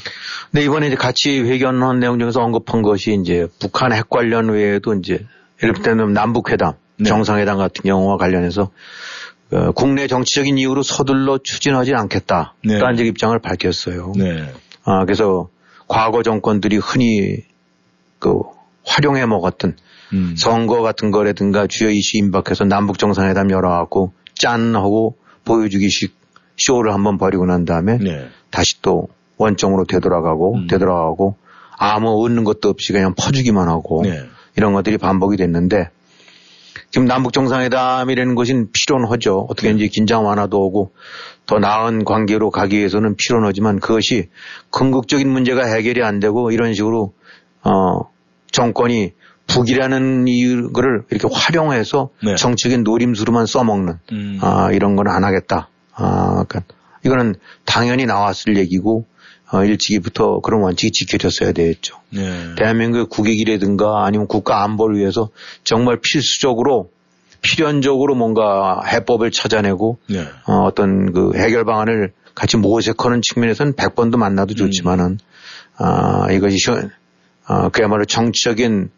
[0.52, 5.26] 네, 이번에 이제 같이 회견한 내용 중에서 언급한 것이 이제 북한 핵 관련 외에도 이제
[5.62, 7.08] 예를 들면 남북 회담, 네.
[7.08, 8.70] 정상회담 같은 경우와 관련해서
[9.54, 12.54] 어, 국내 정치적인 이유로 서둘러 추진하지 않겠다.
[12.64, 12.78] 네.
[12.78, 14.12] 라는 이제 입장을 밝혔어요.
[14.16, 14.52] 네.
[14.84, 15.48] 아, 그래서
[15.86, 17.38] 과거 정권들이 흔히
[18.18, 18.40] 그
[18.84, 19.76] 활용해 먹었던
[20.12, 20.34] 음.
[20.36, 26.14] 선거 같은 거라든가 주요 이슈 임박해서 남북 정상회담 열어갖고 짠 하고 보여주기식
[26.56, 28.28] 쇼를 한번 벌이고 난 다음에 네.
[28.50, 30.66] 다시 또 원점으로 되돌아가고 음.
[30.66, 31.36] 되돌아가고
[31.76, 34.24] 아무 얻는 것도 없이 그냥 퍼주기만 하고 네.
[34.56, 35.90] 이런 것들이 반복이 됐는데
[36.94, 39.48] 지금 남북 정상회담이라는 것은 필요하죠.
[39.50, 39.74] 어떻게 네.
[39.74, 40.92] 이제 긴장 완화도 오고
[41.44, 44.28] 더 나은 관계로 가기 위해서는 필요하지만 그것이
[44.70, 47.12] 궁극적인 문제가 해결이 안 되고 이런 식으로
[47.64, 48.08] 어
[48.52, 49.10] 정권이
[49.48, 52.36] 북이라는 이유를 이렇게 활용해서 네.
[52.36, 54.38] 정치적인 노림수로만 써먹는 음.
[54.40, 55.70] 아, 이런 건 안 하겠다.
[55.96, 56.62] 아, 그러니까
[57.04, 59.04] 이거는 당연히 나왔을 얘기고
[59.54, 61.96] 어, 일찍이부터 그런 원칙이 지켜졌어야 되겠죠.
[62.10, 62.54] 네.
[62.56, 65.28] 대한민국의 국익이라든가 아니면 국가 안보를 위해서
[65.62, 66.90] 정말 필수적으로
[67.40, 70.26] 필연적으로 뭔가 해법을 찾아내고 네.
[70.46, 75.18] 어, 어떤 그 해결 방안을 같이 모색하는 측면에서는 100번도 만나도 좋지만은
[75.76, 76.70] 아, 이것이 시-
[77.46, 78.90] 아, 그야말로 정치적인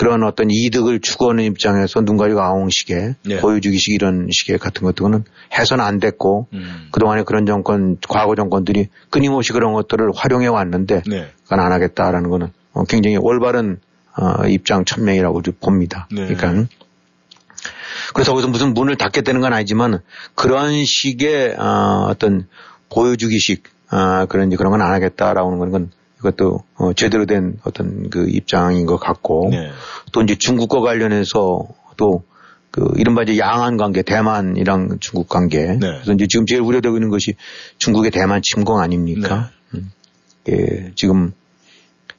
[0.00, 3.40] 그런 어떤 이득을 추구하는 입장에서 눈 가리고 아웅식의 네.
[3.40, 6.88] 보여주기식 이런 식의 같은 것들은 해서는 안 됐고 음.
[6.90, 11.28] 그동안에 그런 정권, 과거 정권들이 끊임없이 그런 것들을 활용해 왔는데 네.
[11.42, 13.78] 그건 안 하겠다라는 거는 어, 굉장히 올바른
[14.16, 16.08] 어, 입장 천명이라고 좀 봅니다.
[16.10, 16.34] 네.
[16.34, 16.66] 그러니까
[18.14, 20.00] 그래서 거기서 무슨 문을 닫겠다는 건 아니지만
[20.34, 22.46] 그런 식의 어, 어떤
[22.88, 28.08] 보여주기식 아, 그런 이제 그런 건 안 하겠다라고 하는 건 이것도 어, 제대로 된 어떤
[28.10, 29.70] 그 입장인 것 같고 네.
[30.12, 32.22] 또 이제 중국과 관련해서 또
[32.70, 35.66] 그 이른바 이제 양안 관계, 대만이랑 중국 관계.
[35.66, 35.78] 네.
[35.78, 37.34] 그래서 이제 지금 제일 우려되고 있는 것이
[37.78, 39.50] 중국의 대만 침공 아닙니까?
[39.72, 39.80] 네.
[39.80, 39.92] 음.
[40.48, 41.32] 예, 지금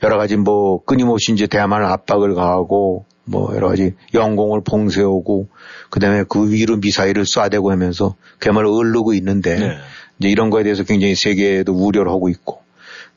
[0.04, 5.48] 여러 가지 뭐 끊임없이 이제 대만을 압박을 가하고 뭐 여러 가지 영공을 봉쇄하고
[5.90, 9.78] 그다음에 그 위로 미사일을 쏴대고 하면서 그야말로 얼르고 있는데 네.
[10.20, 12.61] 이제 이런 거에 대해서 굉장히 세계에도 우려를 하고 있고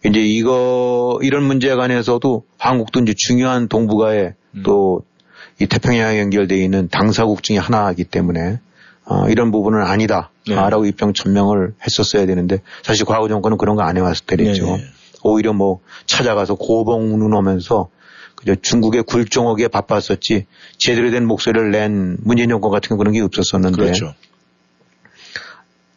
[0.04, 4.62] 이제 이거 이런 문제에 관해서도 한국도 이제 중요한 동북아에 음.
[4.62, 8.60] 또이 태평양에 연결되어 있는 당사국 중에 하나이기 때문에
[9.06, 10.30] 어, 이런 부분은 아니다.
[10.46, 10.54] 네.
[10.54, 14.66] 라고 입장 천명을 했었어야 되는데 사실 과거 정권은 그런 거 안 해왔을 때랬죠.
[14.66, 14.84] 네, 네.
[15.22, 17.88] 오히려 뭐 찾아가서 고봉 눈오면서
[18.34, 23.76] 그저 중국의 굴종하기에 바빴었지 제대로 된 목소리를 낸 문재인 정권 같은 건 그런 게 없었었는데
[23.76, 24.14] 그렇죠.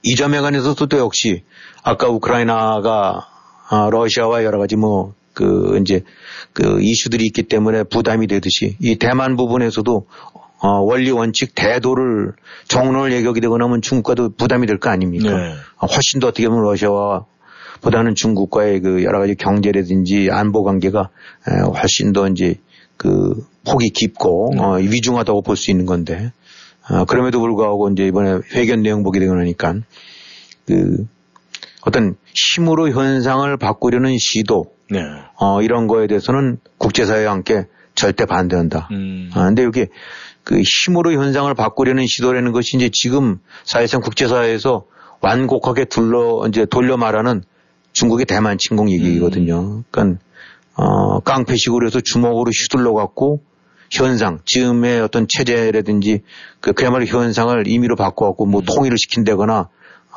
[0.04, 1.43] 이 점에 관해서도 또 역시
[1.84, 3.28] 아까 우크라이나가
[3.70, 6.02] 아, 러시아와 여러 가지 뭐 그 이제
[6.52, 10.08] 그 이슈들이 있기 때문에 부담이 되듯이 이 대만 부분에서도
[10.64, 12.34] 어, 원리 원칙 대도를
[12.68, 15.30] 정론을 예격이 되거나 하면 중국과도 부담이 될 거 아닙니까?
[15.30, 15.54] 네.
[15.78, 17.26] 어, 훨씬 더 어떻게 보면 러시아와
[17.82, 21.10] 보다는 중국과의 그 여러 가지 경제라든지 안보 관계가
[21.48, 22.56] 에, 훨씬 더 이제
[22.98, 26.32] 그 폭이 깊고 어, 위중하다고 볼 수 있는 건데
[26.90, 29.76] 어, 그럼에도 불구하고 이제 이번에 회견 내용 보게 되고 나니까
[30.66, 31.06] 그
[31.88, 35.00] 어떤 힘으로 현상을 바꾸려는 시도 네.
[35.39, 38.89] 어, 이런 거에 대해서는 국제사회와 함께 절대 반대한다.
[38.91, 39.32] 음.
[39.34, 39.86] 아, 근데 여기
[40.43, 44.86] 그 힘으로 현상을 바꾸려는 시도라는 것이 이제 지금 사회상 국제사회에서
[45.21, 47.41] 완곡하게 둘러 이제 돌려 말하는
[47.93, 49.84] 중국의 대만 침공 얘기거든요.
[49.89, 50.21] 그러니까
[50.76, 53.41] 어, 깡패식으로 해서 주먹으로 휘둘러 갖고
[53.89, 56.21] 현상, 지금의 어떤 체제라든지
[56.60, 59.69] 그 그야말로 현상을 임의로 바꿔갖고 뭐 통일을 시킨다거나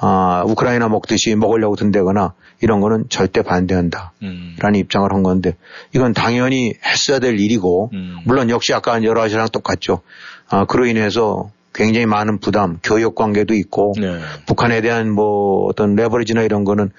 [0.03, 2.33] 아, 우크라이나 먹듯이 먹으려고 든다거나
[2.63, 4.13] 이런 거는 절대 반대한다.
[4.23, 4.57] 음.
[4.59, 5.57] 라는 입장을 한 건데
[5.95, 8.17] 이건 당연히 했어야 될 일이고 음.
[8.25, 10.01] 물론 역시 아까 여러 가지랑 똑같죠.
[10.49, 14.19] 아, 그로 인해서 굉장히 많은 부담, 교역 관계도 있고 네.
[14.47, 16.91] 북한에 대한 뭐 어떤 레버리지나 이런 거는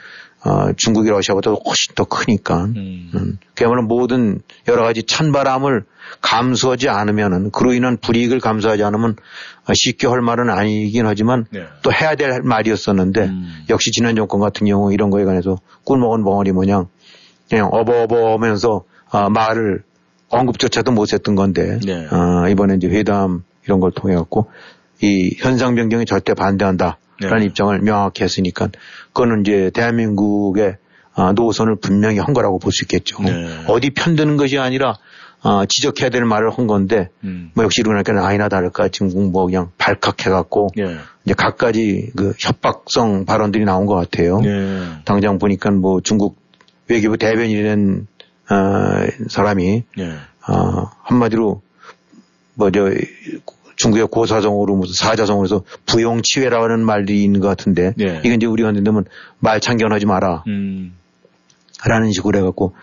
[0.44, 3.12] 어, 중국이 러시아보다 훨씬 더 크니까 음.
[3.14, 5.84] 음, 그야말로 모든 여러 가지 찬바람을
[6.22, 9.16] 감수하지 않으면은 그로 인한 불이익을 감수하지 않으면
[9.68, 11.66] 어, 쉽게 할 말은 아니긴 하지만 네.
[11.84, 13.66] 또 해야 될 말이었었는데 음.
[13.70, 16.88] 역시 지난 정권 같은 경우 이런 거에 관해서 꿀먹은 벙어리 모양
[17.48, 19.84] 그냥 어버어버 하면서 아, 말을
[20.30, 22.08] 언급조차도 못했던 건데 네.
[22.10, 24.50] 아, 이번에 이제 회담 이런 걸 통해 갖고
[25.02, 27.46] 이 현상 변경에 절대 반대한다 라는 네.
[27.46, 28.70] 입장을 명확히 했으니까
[29.14, 30.78] 그거는 이제 대한민국의
[31.14, 33.22] 아, 노선을 분명히 한 거라고 볼 수 있겠죠.
[33.24, 33.66] 네.
[33.68, 34.98] 어디 편드는 것이 아니라
[35.44, 37.52] 아, 지적해야 될 말을 한 건데 음.
[37.54, 40.98] 뭐 역시 이러니까 아니나 다를까 지금 뭐 그냥 발칵해갖고 예.
[41.26, 44.40] 이제 갖가지 그 협박성 발언들이 나온 것 같아요.
[44.40, 44.84] 네.
[45.04, 46.38] 당장 보니까 뭐 중국
[46.88, 48.08] 외교부 대변인이라는
[48.50, 48.56] 어,
[49.30, 50.12] 사람이 예.
[50.48, 51.62] 어, 한마디로
[52.54, 52.90] 뭐 저
[53.82, 58.22] 중국의 고사성어로 무슨 사자성어에서 부용치외라는 말이 있는 것 같은데 네.
[58.24, 59.06] 이건 이제 우리가 된다면
[59.40, 60.94] 말 참견하지 마라 음.
[61.84, 62.76] 라는 식으로 해갖고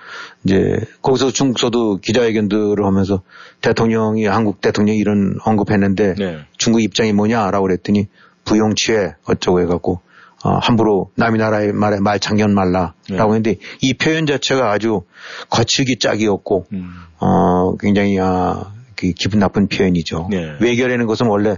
[0.43, 3.23] 이제 거기서 중국서도 기자회견들을 하면서
[3.61, 6.39] 대통령이 한국 대통령이 이런 언급했는데 네.
[6.57, 8.09] 중국 입장이 뭐냐라고 그랬더니
[8.45, 10.01] 부용치외 어쩌고 해갖고
[10.45, 13.17] 어, 함부로 남의 나라의 말에 말 참견 말라라고 네.
[13.17, 15.03] 했는데 이 표현 자체가 아주
[15.49, 16.91] 거칠기 짝이었고 음.
[17.21, 20.27] 어, 굉장히, 아, 그 기분 나쁜 표현이죠.
[20.29, 20.57] 네.
[20.61, 21.57] 외교라는 것은 원래,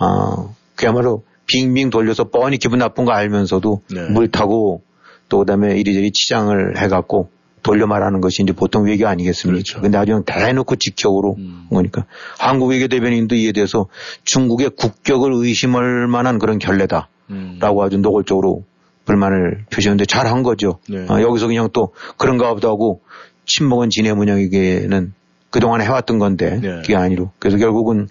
[0.00, 4.08] 어, 그야말로 빙빙 돌려서 뻔히 기분 나쁜 거 알면서도 네.
[4.08, 4.82] 물 타고
[5.28, 7.30] 또 그다음에 이리저리 치장을 해갖고
[7.62, 9.52] 돌려 말하는 것이 이제 보통 외교 아니겠습니까?
[9.52, 9.80] 그렇죠.
[9.80, 11.66] 근데 아주 그냥 대놓고 직격으로 음.
[11.68, 12.06] 그러니까
[12.38, 13.86] 한국 외교 대변인도 이에 대해서
[14.24, 17.08] 중국의 국격을 의심할 만한 그런 결례다.
[17.30, 17.58] 음.
[17.60, 18.64] 라고 아주 노골적으로
[19.04, 20.80] 불만을 표시했는데 잘한 거죠.
[20.88, 21.06] 네.
[21.08, 23.02] 아, 여기서 그냥 또 그런가 보다 하고
[23.46, 25.12] 친목은 진해 문양에게는
[25.50, 26.76] 그동안 해왔던 건데 네.
[26.76, 27.30] 그게 아니로.
[27.38, 28.08] 그래서 결국은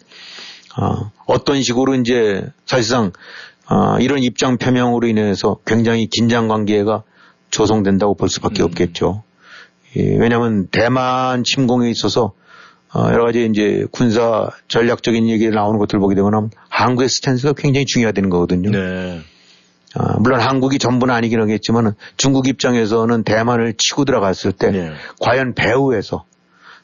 [0.75, 3.12] 아, 어떤 식으로 이제 사실상
[3.65, 7.04] 아, 이런 입장 표명으로 인해서 굉장히 긴장 관계가
[7.52, 8.65] 조성된다고 볼 수밖에 음.
[8.65, 9.23] 없겠죠.
[9.97, 12.34] 예, 왜냐하면 대만 침공에 있어서
[12.93, 18.30] 어, 여러 가지 이제 군사 전략적인 얘기 나오는 것들 보게 되면 한국의 stance가 굉장히 중요하다는
[18.30, 18.71] 거거든요.
[18.71, 19.21] 네.
[19.95, 24.91] 아, 물론 한국이 전부는 아니긴 하겠지만 중국 입장에서는 대만을 치고 들어갔을 때 네.
[25.19, 26.25] 과연 배후에서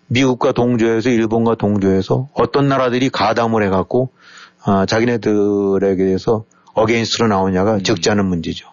[0.08, 4.10] 미국과 동조해서 일본과 동조해서 어떤 나라들이 가담을 해갖고
[4.64, 8.68] 아, 자기네들에게 대해서 against로 나오냐가 적지 않은 문제죠.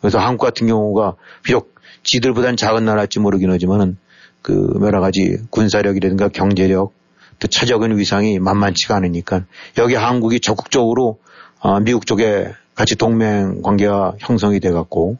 [0.00, 3.96] 그래서 한국 같은 경우가 비록 지들보다는 작은 나라일지 모르긴 하지만은
[4.40, 6.92] 그 여러 가지 군사력이라든가 경제력
[7.38, 9.44] 또 차적인 위상이 만만치가 않으니까
[9.78, 11.18] 여기 한국이 적극적으로
[11.60, 15.18] 어, 미국 쪽에 같이 동맹 관계가 형성이 돼 갖고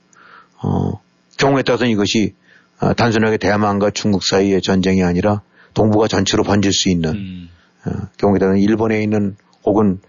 [0.62, 1.00] 어,
[1.36, 2.34] 경우에 따라서는 이것이
[2.80, 5.42] 어, 단순하게 대만과 중국 사이의 전쟁이 아니라
[5.74, 7.48] 동북아 전체로 번질 수 있는 음.
[7.86, 10.00] 어, 경우에 따라서는 일본에 있는 혹은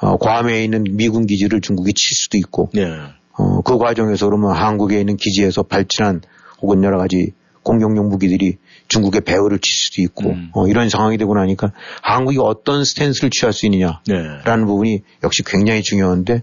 [0.00, 2.84] 어, 괌에 있는 미군 기지를 중국이 칠 수도 있고 네.
[3.32, 6.22] 어, 그 과정에서 그러면 한국에 있는 기지에서 발진한
[6.60, 8.56] 혹은 여러 가지 공격용 무기들이
[8.88, 10.50] 중국의 배후를 칠 수도 있고 음.
[10.54, 14.64] 어, 이런 상황이 되고 나니까 한국이 어떤 스탠스를 취할 수 있느냐라는 네.
[14.64, 16.42] 부분이 역시 굉장히 중요한데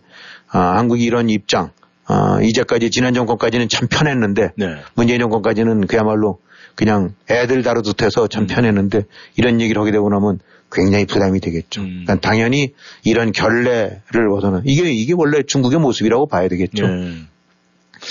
[0.49, 1.71] 아, 한국이 이런 입장
[2.05, 4.65] 아, 이제까지 지난 정권까지는 참 편했는데 네.
[4.95, 6.39] 문재인 정권까지는 그야말로
[6.77, 8.47] 그냥 애들 다루듯 해서 참 음.
[8.47, 10.39] 편했는데 이런 얘기를 하게 되고 나면
[10.71, 11.81] 굉장히 부담이 되겠죠.
[11.81, 12.03] 음.
[12.05, 16.87] 그러니까 당연히 이런 결례를 벗어나 이게 이게 원래 중국의 모습이라고 봐야 되겠죠.
[16.87, 17.23] 네.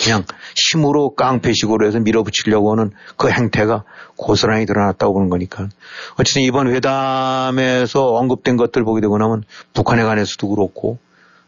[0.02, 0.24] 그냥
[0.56, 3.84] 힘으로 깡패식으로 해서 밀어붙이려고 하는 그 행태가
[4.16, 5.68] 고스란히 드러났다고 보는 거니까.
[6.18, 10.98] 어쨌든 이번 회담에서 언급된 것들 보게 되고 나면 북한에 관해서도 그렇고,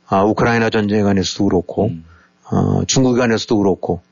[0.06, 2.04] 아, 우크라이나 전쟁에 관해서도 그렇고, 음.
[2.44, 4.02] 어, 중국에 관해서도 그렇고,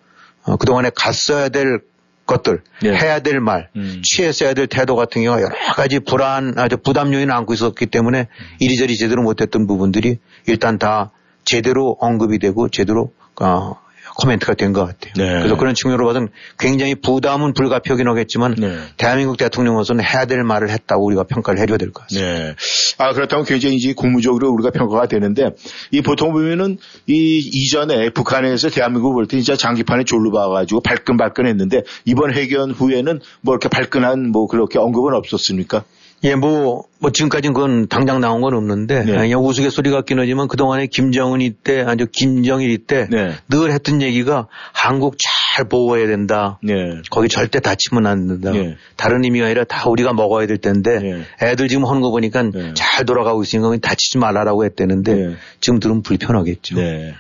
[0.43, 1.79] 어, 그동안에 갔어야 될
[2.27, 2.93] 것들, 예.
[2.93, 4.03] 해야 될 말, 음.
[4.05, 8.97] 취했어야 될 태도 같은 경우가 여러 가지 불안, 아주 부담 요인을 안고 있었기 때문에 이리저리
[8.97, 11.13] 제대로 못했던 부분들이 일단 다
[11.45, 13.77] 제대로 언급이 되고 제대로 어,
[14.19, 15.13] 코멘트가 된 것 같아요.
[15.17, 15.39] 네.
[15.39, 18.77] 그래서 그런 측면으로 봐서는 굉장히 부담은 불가피하긴 하겠지만 네.
[18.97, 22.27] 대한민국 대통령으로서는 해야 될 말을 했다고 우리가 평가를 해줘야 될 것 같습니다.
[22.35, 22.55] 네.
[22.99, 25.51] 아 그렇다면 굉장히 이제 국무적으로 우리가 평가가 되는데
[25.91, 32.71] 이 보통 보면은 이 이전에 북한에서 대한민국을 볼때 진짜 장기판에 졸로 봐가지고 발끈발끈했는데 이번 회견
[32.71, 35.85] 후에는 뭐 이렇게 발끈한 뭐 그렇게 언급은 없었습니까?
[36.25, 39.13] 예, 뭐, 뭐 지금까지는 그건 당장 나온 건 없는데 네.
[39.13, 43.09] 그냥 우스갯소리 같긴 하지만 그동안에 김정은이 때, 아주 김정일이 때늘
[43.49, 43.73] 네.
[43.73, 46.59] 했던 얘기가 한국 잘 보호해야 된다.
[46.63, 46.75] 네.
[47.11, 48.51] 거기 절대 다치면 안 된다.
[48.51, 48.77] 네.
[48.97, 51.23] 다른 의미가 아니라 다 우리가 먹어야 될 텐데 네.
[51.43, 52.73] 애들 지금 하는 거 보니까 네.
[52.75, 56.77] 잘 돌아가고 있으니까 다치지 말라라고 했대는데 지금 들으면 불편하겠죠.
[56.77, 57.15] 네.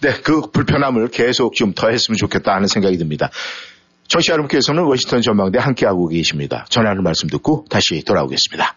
[0.00, 3.30] 네, 그 불편함을 계속 좀 더 했으면 좋겠다 하는 생각이 듭니다.
[4.12, 6.66] 청취자 여러분께서는 워싱턴 전망대 함께하고 계십니다.
[6.68, 8.76] 전하는 말씀 듣고 다시 돌아오겠습니다.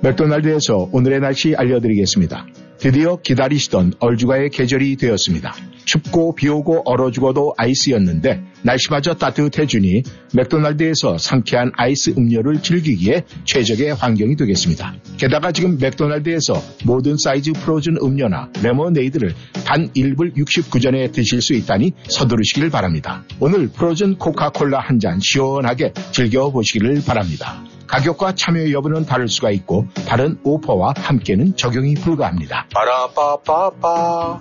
[0.00, 2.46] 맥도날드에서 오늘의 날씨 알려드리겠습니다.
[2.80, 5.54] 드디어 기다리시던 얼죽아의 계절이 되었습니다.
[5.84, 10.02] 춥고 비오고 얼어 죽어도 아이스였는데 날씨마저 따뜻해주니
[10.34, 14.94] 맥도날드에서 상쾌한 아이스 음료를 즐기기에 최적의 환경이 되겠습니다.
[15.18, 19.34] 게다가 지금 맥도날드에서 모든 사이즈 frozen 음료나 레모네이드를
[19.66, 23.24] 단 1불 69전에 드실 수 있다니 서두르시길 바랍니다.
[23.40, 27.64] 오늘 frozen 코카콜라 한 잔 시원하게 즐겨보시기를 바랍니다.
[27.90, 32.66] 가격과 참여 여부는 다를 수가 있고 다른 오퍼와 함께는 적용이 불가합니다.
[32.72, 34.40] 빠라빠빠빠.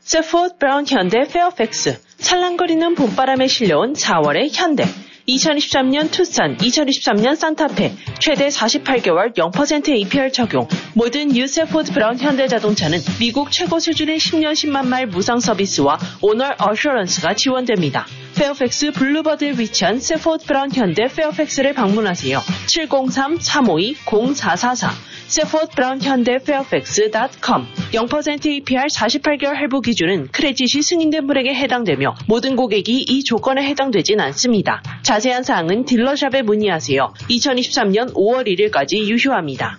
[0.00, 2.00] Safford Brown 현대 페어팩스.
[2.18, 4.84] 찰랑거리는 봄바람에 실려온 4월의 현대
[5.28, 10.66] 2023년 투싼, 2023년 산타페, 최대 48개월 0% APR 적용.
[10.94, 17.34] 모든 new Safford Brown 현대자동차는 미국 최고 수준의 10년 10만 마일 무상 서비스와 owner assurance가
[17.34, 18.06] 지원됩니다.
[18.34, 22.40] 페어팩스 Boulevard에 위치한 Safford Brown 현대 페어팩스를 방문하세요.
[22.66, 24.88] 703-352-0444
[25.28, 33.06] Safford Brown 현대 페어팩스.com 0% APR 48개월 할부 기준은 credit이 승인된 분에게 해당되며 모든 고객이
[33.08, 34.82] 이 조건에 해당되진 않습니다.
[35.12, 37.12] 자세한 사항은 dealer shop에 문의하세요.
[37.28, 39.78] 2023년 5월 1일까지 유효합니다.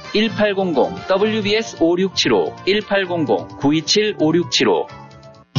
[0.13, 5.00] 1800 WBS 5675 1800 927-5675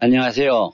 [0.00, 0.70] 안녕하세요.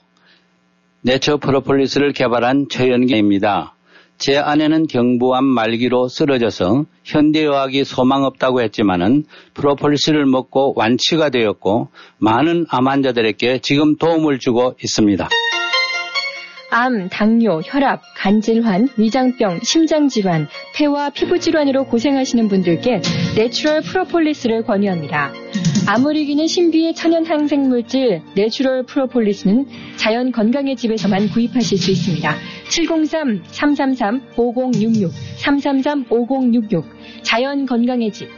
[1.01, 3.73] 내처 프로폴리스를 개발한 최연기입니다.
[4.19, 9.23] 제 아내는 경부암 말기로 쓰러져서 현대의학이 소망 없다고 했지만은
[9.55, 15.27] 프로폴리스를 먹고 완치가 되었고 많은 암 환자들에게 지금 도움을 주고 있습니다.
[16.69, 23.01] 암, 당뇨, 혈압, 간질환, 위장병, 심장질환, 폐와 피부질환으로 고생하시는 분들께
[23.35, 25.31] 내추럴 프로폴리스를 권유합니다.
[26.15, 29.67] 이기는 신비의 천연 항생물질 내추럴 프로폴리스는
[29.97, 32.35] 자연 건강의 집에서만 구입하실 수 있습니다.
[32.69, 35.11] 703-333-5066,
[35.43, 36.83] 333-5066,
[37.21, 38.29] 자연 건강의 집.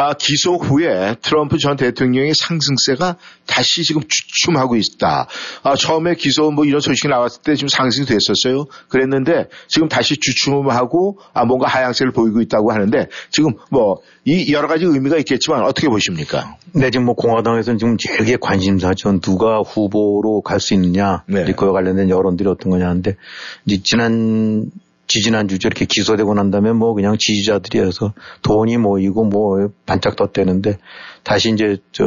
[0.00, 5.28] 아, 기소 후에 트럼프 전 대통령의 상승세가 다시 지금 주춤하고 있다.
[5.62, 8.64] 아, 처음에 기소 뭐 이런 소식이 나왔을 때 지금 상승이 됐었어요.
[8.88, 14.84] 그랬는데 지금 다시 주춤하고 아, 뭔가 하향세를 보이고 있다고 하는데 지금 뭐 이 여러 가지
[14.84, 16.56] 의미가 있겠지만 어떻게 보십니까?
[16.72, 19.20] 네, 지금 뭐 공화당에서는 지금 제일 관심사죠.
[19.20, 21.24] 누가 후보로 갈 수 있느냐.
[21.26, 21.50] 네.
[21.52, 23.16] 그와 관련된 여론들이 어떤 거냐 하는데
[23.64, 24.70] 이제 지난
[25.10, 30.78] 지지난주 저렇게 기소되고 난 다음에 뭐 그냥 지지자들이어서 돈이 모이고 뭐 반짝 떴대는데
[31.24, 32.04] 다시 이제 저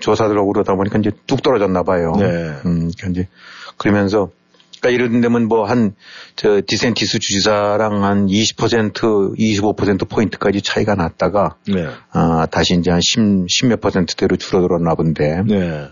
[0.00, 2.12] 조사들하고 그러다 보니까 이제 뚝 떨어졌나 봐요.
[2.18, 2.24] 네.
[2.64, 3.28] 음, 그러니까 이제
[3.76, 4.30] 그러면서
[4.80, 5.94] 그러니까 이런 데면 뭐 한
[6.34, 11.86] 저 디센티스 주지사랑 한 20% 25% 포인트까지 차이가 났다가 네.
[12.12, 15.42] 아, 다시 이제 한 10, 10몇 퍼센트대로 줄어들었나 본데.
[15.46, 15.88] 네.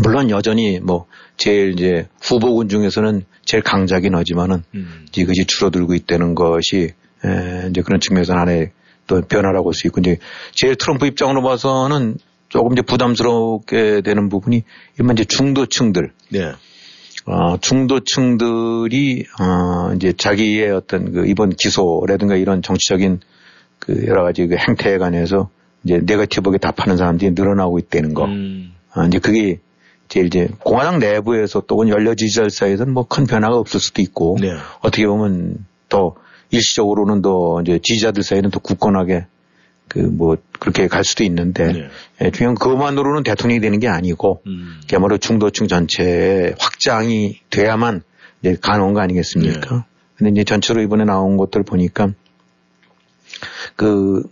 [0.00, 5.06] 물론 여전히 뭐 제일 이제 후보군 중에서는 제일 강자긴 하지만은 음.
[5.16, 6.92] 이것이 줄어들고 있다는 것이
[7.24, 8.70] 에, 이제 그런 측면에서 하나의
[9.06, 10.18] 또 변화라고 할 수 있고 이제
[10.52, 12.16] 제일 트럼프 입장으로 봐서는
[12.48, 14.62] 조금 이제 부담스럽게 되는 부분이
[15.00, 16.12] 이만 이제 중도층들.
[16.30, 16.52] 네.
[17.24, 23.20] 어, 중도층들이 어, 이제 자기의 어떤 그 이번 기소라든가 이런 정치적인
[23.78, 25.50] 그 여러 가지 그 행태에 관해서
[25.84, 28.24] 이제 네거티브하게 답하는 사람들이 늘어나고 있다는 거.
[28.26, 28.72] 음.
[28.94, 29.60] 어, 이제 그게
[30.12, 34.52] 제일 이제 공화당 내부에서 또 연려 지지자 사이에서는 뭐 큰 변화가 없을 수도 있고 네.
[34.80, 36.16] 어떻게 보면 더
[36.50, 39.24] 일시적으로는 더 이제 지지자들 사이에는 더 굳건하게
[39.88, 41.88] 그 뭐 그렇게 갈 수도 있는데 네.
[42.20, 44.82] 예, 중요한 그것만으로는 대통령이 되는 게 아니고 음.
[44.86, 48.02] 그야말로 중도층 전체에 확장이 돼야만
[48.42, 49.76] 이제 가능한 거 아니겠습니까?
[49.76, 49.82] 네.
[50.16, 52.08] 근데 이제 전체로 이번에 나온 것들 보니까
[53.76, 54.24] 그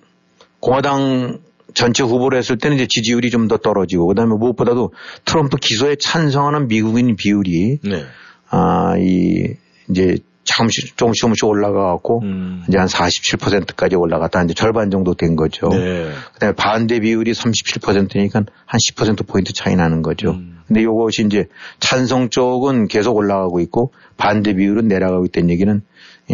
[0.61, 1.39] 공화당
[1.75, 4.93] 전체 후보로 했을 때는 이제 지지율이 좀 더 떨어지고 그다음에 무엇보다도
[5.25, 8.05] 트럼프 기소에 찬성하는 미국인 비율이 네.
[8.51, 9.55] 아이
[9.89, 12.63] 이제 조금씩 조금씩 조금씩 올라가갖고 음.
[12.69, 15.69] 이제 한 47%까지 올라갔다 이제 절반 정도 된 거죠.
[15.69, 16.11] 네.
[16.35, 20.33] 그다음에 반대 비율이 37%니까 한 10% 포인트 차이 나는 거죠.
[20.33, 20.61] 음.
[20.67, 21.47] 근데 이것이 이제
[21.81, 25.83] 찬성 쪽은 계속 올라가고 있고 반대 비율은 내려가고 있다는 얘기는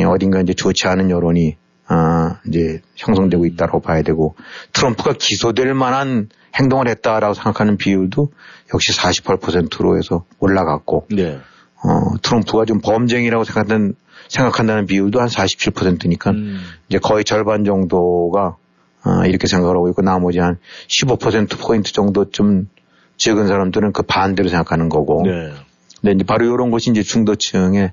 [0.07, 1.57] 어딘가 이제 좋지 않은 여론이
[1.89, 4.34] 아, 이제 형성되고 있다고 봐야 되고
[4.72, 8.32] 트럼프가 기소될 만한 행동을 했다라고 생각하는 비율도
[8.74, 11.39] 역시 48%로 해서 올라갔고 네.
[11.84, 13.95] 어, 트럼프가 좀 범죄행위라고 생각하는
[14.28, 16.59] 생각한다는 비율도 한 47%니까 음.
[16.89, 18.57] 이제 거의 절반 정도가
[19.05, 20.59] 어, 이렇게 생각을 하고 있고 나머지 한
[20.89, 22.68] 15% 포인트 정도 좀
[23.16, 25.22] 적은 사람들은 그 반대로 생각하는 거고.
[25.24, 25.53] 네.
[26.01, 27.93] 근데 이제 바로 이런 것이 이제 중도층의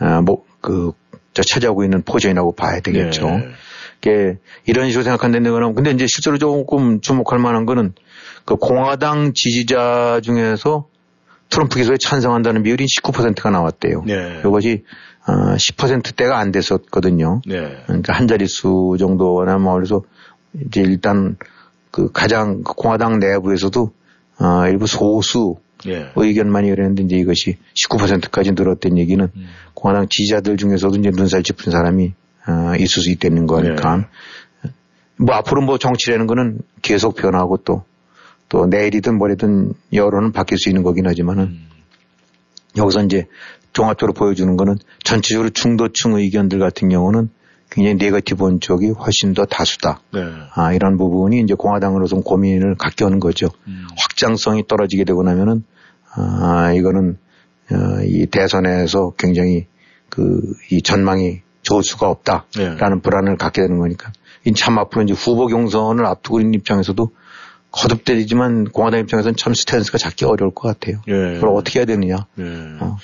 [0.00, 0.92] 어, 뭐 그
[1.34, 3.26] 저 차지하고 있는 포지션이라고 봐야 되겠죠.
[3.26, 4.38] 네.
[4.66, 7.94] 이런 식으로 생각한다는 거는 근데 이제 실제로 조금 주목할 만한 거는
[8.44, 10.88] 그 공화당 지지자 중에서
[11.48, 14.02] 트럼프 기소에 찬성한다는 비율이 19%가 나왔대요.
[14.06, 14.40] 네.
[14.40, 14.84] 이것이
[15.26, 17.42] 어, 10%대가 안 됐었거든요.
[17.46, 17.76] 네.
[17.86, 20.02] 그러니까 한 자릿수 정도나 뭐 그래서
[20.66, 21.36] 이제 일단
[21.90, 23.92] 그 가장 그 공화당 내부에서도
[24.40, 25.56] 어, 일부 소수
[25.86, 26.12] 예.
[26.14, 29.46] 의견만이 그랬는데 이제 이것이 19%까지 늘었던 얘기는 음.
[29.74, 32.12] 공화당 지지자들 중에서도 이제 눈살 짚은 사람이
[32.48, 34.08] 어, 있을 수 있다는 거니까
[34.66, 34.70] 예.
[35.16, 37.84] 뭐 앞으로 뭐 정치라는 거는 계속 변하고 또
[38.52, 41.68] 또 내일이든 모레든 여론은 바뀔 수 있는 거긴 하지만은 음.
[42.76, 43.24] 여기서 이제
[43.72, 47.30] 종합적으로 보여주는 거는 전체적으로 중도층 의견들 같은 경우는
[47.72, 50.00] 굉장히 네거티브한 쪽이 훨씬 더 다수다.
[50.12, 50.20] 네.
[50.54, 53.48] 아, 이런 부분이 이제 공화당으로서 고민을 갖게 하는 거죠.
[53.66, 53.86] 음.
[53.96, 55.64] 확장성이 떨어지게 되고 나면은
[56.14, 57.18] 아, 이거는
[57.70, 59.66] 어, 이 대선에서 굉장히
[60.08, 63.00] 그 이 전망이 좋을 수가 없다라는 네.
[63.02, 64.12] 불안을 갖게 되는 거니까.
[64.56, 67.10] 참 앞으로 이제 후보 경선을 앞두고 있는 입장에서도
[67.72, 71.00] 거듭되지만 공화당 입장에서는 참 스탠스가 잡기 어려울 것 같아요.
[71.08, 71.12] 예.
[71.12, 72.26] 그걸 어떻게 해야 되느냐.
[72.38, 72.42] 예.
[72.80, 72.96] 어.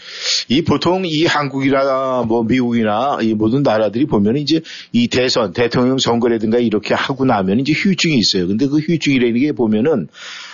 [0.49, 4.61] 이 보통 이 한국이나 뭐 미국이나 이 모든 나라들이 보면 이제
[4.93, 8.47] 이 대선 대통령 선거라든가 이렇게 하고 나면 이제 휴증이 있어요.
[8.47, 10.09] 근데 그 휴증이라는 게 보면은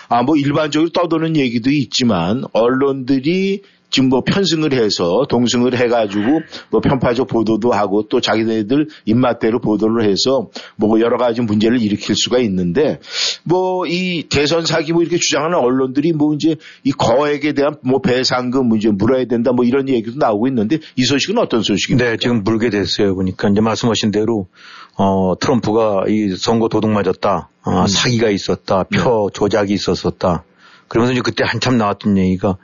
[0.09, 3.63] 아 뭐 일반적으로 떠도는 얘기도 있지만 언론들이
[3.95, 6.41] 지금 뭐 편승을 해서 동승을 해가지고
[6.71, 12.39] 뭐 편파적 보도도 하고 또 자기네들 입맛대로 보도를 해서 뭐 여러 가지 문제를 일으킬 수가
[12.39, 12.99] 있는데
[13.45, 18.67] 뭐 이 대선 사기 뭐 이렇게 주장하는 언론들이 뭐 이제 이 거액에 대한 뭐 배상금
[18.67, 22.11] 문제 물어야 된다 뭐 이런 얘기도 나오고 있는데 이 소식은 어떤 소식입니까?
[22.11, 23.15] 네, 지금 물게 됐어요.
[23.15, 24.49] 보니까 이제 말씀하신 대로
[24.97, 27.87] 어 트럼프가 이 선거 도둑 맞았다, 어, 음.
[27.87, 29.39] 사기가 있었다, 표 네.
[29.39, 30.45] 조작이 있었었다.
[30.89, 32.57] 그러면서 이제 그때 한참 나왔던 얘기가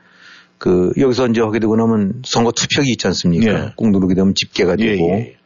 [0.60, 3.50] 그 여기서 이제 하게 되고 나면 선거 투표기 있지 않습니까?
[3.50, 3.72] 예.
[3.76, 5.36] 꾹 누르게 되면 집계가 예, 되고 예,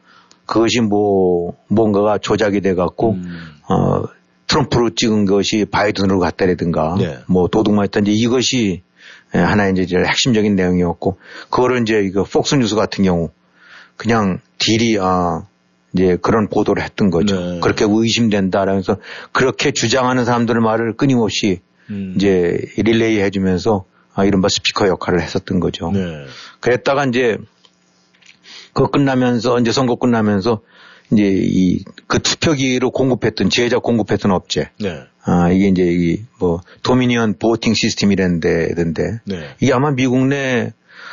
[0.45, 3.23] 그것이 뭐 뭔가가 조작이 돼 갖고 음.
[3.69, 4.03] 어
[4.47, 7.17] 트럼프로 찍은 것이 바이든으로 갔다라든가 네.
[7.27, 8.83] 뭐 도둑맞았던지 이것이
[9.31, 11.17] 하나의 이제 핵심적인 내용이었고
[11.49, 13.29] 그거를 이제 이거 폭스 뉴스 같은 경우
[13.95, 15.43] 그냥 딜이 아
[15.93, 17.39] 이제 그런 보도를 했던 거죠.
[17.39, 17.59] 네.
[17.61, 18.97] 그렇게 의심된다라면서
[19.31, 22.15] 그렇게 주장하는 사람들 말을 끊임없이 음.
[22.17, 23.85] 이제 릴레이 해주면서
[24.15, 25.91] 아, 이른바 스피커 역할을 했었던 거죠.
[25.91, 26.25] 네.
[26.61, 27.37] 그랬다가 이제
[28.73, 30.61] 그거 끝나면서 이제 선거 끝나면서
[31.11, 35.03] 이제 이 그 투표기로 공급했던 제작 공급했던 업체 네.
[35.23, 39.55] 아 이게 이제 이 뭐 도미니언 보팅 시스템이라는 데던데 네.
[39.59, 40.71] 이게 아마 미국 내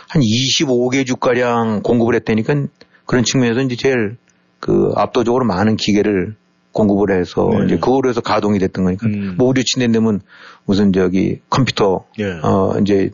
[0.08, 2.66] 한 25개 주 가량 공급을 했다니까
[3.06, 4.16] 그런 측면에서 이제 제일
[4.60, 6.36] 그 압도적으로 많은 기계를
[6.72, 7.66] 공급을 해서 네.
[7.66, 9.34] 이제 그거로 해서 가동이 됐던 거니까 음.
[9.36, 10.20] 뭐 우리 친데면
[10.64, 12.24] 무슨 저기 컴퓨터 예.
[12.42, 13.10] 어 이제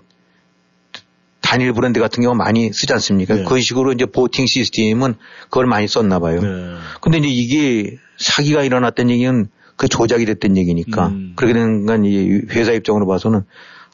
[1.40, 3.34] 단일 브랜드 같은 경우 많이 쓰지 않습니까?
[3.34, 3.44] 네.
[3.44, 6.40] 그런 식으로 이제 보팅 시스템은 그걸 많이 썼나 봐요.
[6.40, 6.74] 네.
[7.00, 9.46] 근데 이제 이게 사기가 일어났다는 얘기는
[9.76, 11.32] 그 조작이 됐던 얘기니까 음.
[11.36, 13.42] 그렇게 되는 건 이 회사 입장으로 봐서는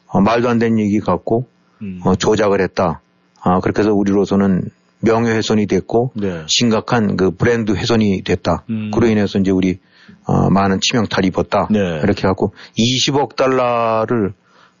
[0.07, 1.47] 어, 말도 안 되는 얘기 같고
[1.81, 1.99] 음.
[2.03, 3.01] 어, 조작을 했다.
[3.41, 4.63] 아, 그렇게 해서 우리로서는
[5.05, 6.43] 명예훼손이 됐고 네.
[6.47, 8.63] 심각한 그 브랜드 훼손이 됐다.
[8.69, 8.91] 음.
[8.93, 9.79] 그로 인해서 이제 우리
[10.25, 11.67] 어, 많은 치명타를 입었다.
[11.71, 11.79] 네.
[12.03, 14.33] 이렇게 갖고 20억 달러를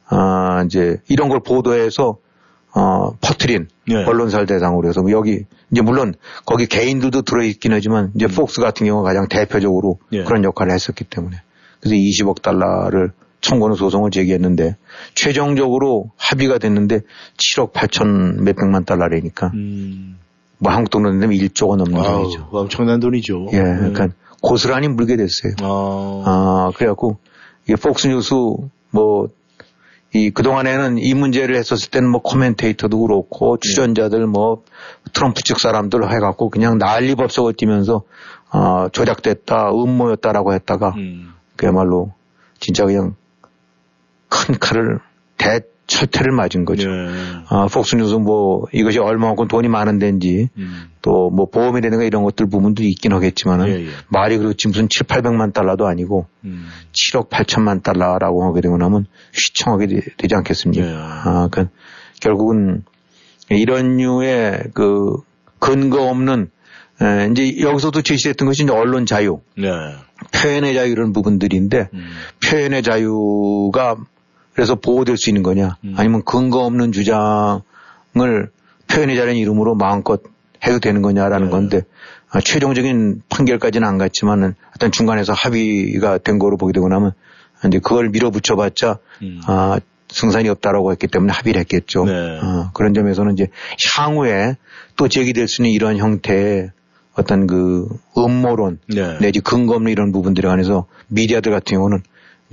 [0.07, 2.17] 아, 이제 이런 걸 보도해서
[2.75, 4.03] 어, 퍼트린 네.
[4.03, 6.13] 언론사를 대상으로 해서 뭐 여기 이제 물론
[6.45, 10.17] 거기 개인들도 들어있긴 하지만 이제 폭스 같은 경우가 가장 대표적으로 음.
[10.17, 10.23] 예.
[10.23, 11.37] 그런 역할을 했었기 때문에
[11.79, 13.11] 그래서 20억 달러를
[13.45, 14.75] 청구는 소송을 제기했는데
[15.13, 17.01] 최종적으로 합의가 됐는데
[17.37, 20.17] 7억 8천 몇백만 달러라니까 음.
[20.57, 22.49] 뭐 한국 돈으로 되면 1조가 넘는 아우, 돈이죠.
[22.51, 23.47] 엄청난 돈이죠.
[23.53, 23.77] 예, 네.
[23.77, 24.07] 그러니까
[24.41, 25.53] 고스란히 물게 됐어요.
[25.61, 26.23] 아.
[26.25, 27.17] 아, 그래갖고,
[27.65, 28.33] 이게 폭스뉴스,
[28.91, 29.27] 뭐,
[30.13, 34.63] 이, 그동안에는 이 문제를 했었을 때는 뭐 코멘테이터도 그렇고, 출연자들 뭐,
[35.13, 38.03] 트럼프 측 사람들 해갖고 그냥 난리 법석을 띠면서,
[38.51, 41.33] 어, 조작됐다, 음모였다라고 했다가, 음.
[41.57, 42.13] 그야말로,
[42.59, 43.15] 진짜 그냥
[44.29, 44.99] 큰 칼을,
[45.37, 46.89] 대 철퇴를 맞은 거죠.
[46.89, 47.07] 네.
[47.47, 50.89] 아, 폭스뉴스 뭐, 이것이 얼마만큼 돈이 많은 데인지, 음.
[51.01, 53.89] 또뭐 보험이라든가 이런 것들 부분도 있긴 하겠지만은, 예, 예.
[54.07, 56.67] 말이 그렇지 무슨 7, 800만 달러도 아니고, 음.
[56.91, 60.85] 7억 8천만 달러라고 하게 되고 나면 휘청하게 되, 지 않겠습니까?
[60.85, 60.93] 네.
[60.95, 61.67] 아, 그
[62.19, 62.83] 결국은
[63.49, 65.17] 이런 류의 그
[65.59, 66.49] 근거 없는
[67.01, 69.67] 에, 이제 여기서도 제시됐던 것이 이제 언론 자유, 네.
[70.31, 72.09] 표현의 자유 이런 부분들인데 음.
[72.43, 73.97] 표현의 자유가
[74.55, 75.93] 그래서 보호될 수 있는 거냐, 음.
[75.97, 77.61] 아니면 근거 없는 주장을
[78.87, 80.23] 표현의 자유는 이름으로 마음껏
[80.65, 81.51] 해도 되는 거냐라는 네.
[81.51, 81.81] 건데
[82.31, 87.11] 아, 최종적인 판결까지는 안 갔지만은 어떤 중간에서 합의가 된 거로 보게 되고 나면
[87.67, 89.41] 이제 그걸 밀어붙여봤자 음.
[89.45, 89.79] 아,
[90.09, 92.05] 승산이 없다라고 했기 때문에 합의를 했겠죠.
[92.05, 92.11] 네.
[92.13, 93.47] 어, 그런 점에서는 이제
[93.95, 94.55] 향후에
[94.95, 96.71] 또 제기될 수 있는 이런 형태의
[97.13, 97.87] 어떤 그
[98.17, 99.17] 음모론 네.
[99.19, 102.03] 내지 근거 없는 이런 부분들에 관해서 미디어들 같은 경우는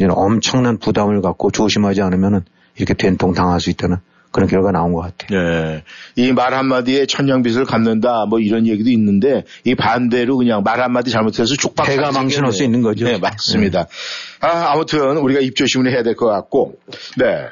[0.02, 2.40] 이제 엄청난 부담을 갖고 조심하지 않으면은
[2.76, 3.98] 이렇게 된통 당할 수 있다는
[4.32, 5.38] 그런 결과가 나온 것 같아요.
[5.38, 5.84] 네.
[6.16, 11.86] 이말 한마디에 천냥빚을 갚는다, 뭐 이런 얘기도 있는데, 이 반대로 그냥 말 한마디 잘못해서 죽박
[11.86, 13.04] 배가 망신할 수 있는 거죠.
[13.04, 13.88] 네, 맞습니다.
[14.40, 16.76] 아, 아무튼 우리가 입조심을 해야 될 것 같고,
[17.18, 17.44] 네.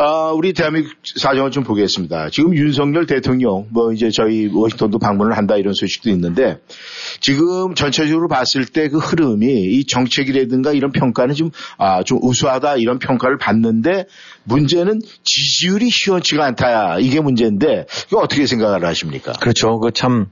[0.00, 2.30] 아, 우리 대한민국 사정을 좀 보겠습니다.
[2.30, 6.60] 지금 윤석열 대통령, 뭐 이제 저희 워싱턴도 방문을 한다 이런 소식도 있는데,
[7.20, 13.00] 지금 전체적으로 봤을 때 그 흐름이 이 정책이라든가 이런 평가는 좀, 아, 좀 우수하다 이런
[13.00, 14.06] 평가를 받는데,
[14.44, 17.00] 문제는 지지율이 시원치가 않다.
[17.00, 19.32] 이게 문제인데, 이거 어떻게 생각을 하십니까?
[19.32, 19.80] 그렇죠.
[19.80, 20.26] 그 참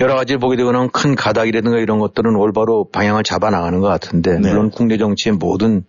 [0.00, 4.48] 여러 가지를 보게 되고는 큰 가닥이라든가 이런 것들은 올바로 방향을 잡아 나가는 것 같은데 네.
[4.48, 5.84] 물론 국내 정치의 모든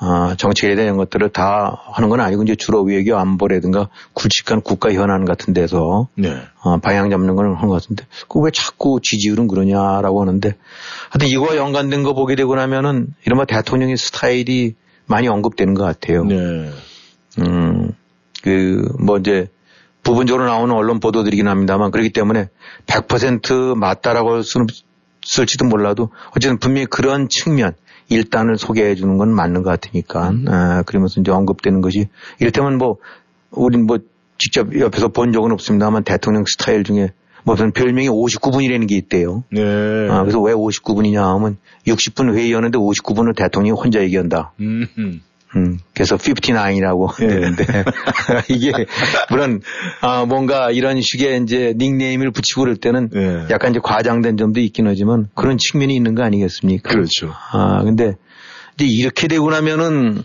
[0.00, 5.24] 아, 정책에 대한 것들을 다 하는 건 아니고 이제 주로 외교 안보라든가 굵직한 국가 현안
[5.24, 6.40] 같은 데서 네.
[6.62, 10.54] 어, 방향 잡는 걸 하는 것 같은데 그 왜 자꾸 지지율은 그러냐라고 하는데
[11.10, 14.74] 하여튼 이거와 연관된 거 보게 되고 나면은 이른바 대통령의 스타일이
[15.06, 16.24] 많이 언급되는 것 같아요.
[16.24, 16.70] 네.
[17.40, 17.92] 음,
[18.42, 19.48] 그, 뭐 이제
[20.02, 22.48] 부분적으로 나오는 언론 보도들이긴 합니다만 그렇기 때문에
[22.86, 24.66] 100% 맞다라고 할 수는
[25.22, 27.74] 없을지도 몰라도 어쨌든 분명히 그런 측면
[28.08, 32.08] 일단을 소개해 주는 건 맞는 것 같으니까, 아, 그러면서 이제 언급되는 것이
[32.40, 32.96] 이를테면 뭐,
[33.50, 33.98] 우린 뭐
[34.38, 37.10] 직접 옆에서 본 적은 없습니다만 대통령 스타일 중에
[37.44, 39.44] 무슨 별명이 59분이라는 게 있대요.
[39.50, 40.08] 네.
[40.10, 41.56] 아, 그래서 왜 59분이냐 하면
[41.86, 44.52] 60분 회의였는데 59분을 대통령이 혼자 얘기한다.
[44.60, 44.86] 음,
[45.56, 45.58] 음.
[45.58, 47.28] 음, 그래서 59이라고 예.
[47.28, 47.64] 되는데
[48.48, 48.72] 이게
[49.30, 49.60] 물론
[50.00, 53.46] 아 뭔가 이런 식의 이제 닉네임을 붙이고 그럴 때는 예.
[53.50, 56.90] 약간 이제 과장된 점도 있긴 하지만 그런 측면이 있는 거 아니겠습니까?
[56.90, 57.32] 그렇죠.
[57.52, 58.14] 아 근데
[58.76, 60.22] 이제 이렇게 되고 나면은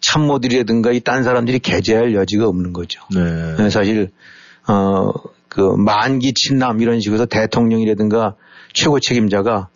[0.00, 3.00] 참모들이라든가 이 딴 사람들이 개재할 여지가 없는 거죠.
[3.14, 3.70] 네.
[3.70, 4.10] 사실
[4.68, 5.12] 어
[5.52, 8.36] 그 만기 친남 이런 식으로 대통령이라든가
[8.72, 9.68] 최고 책임자가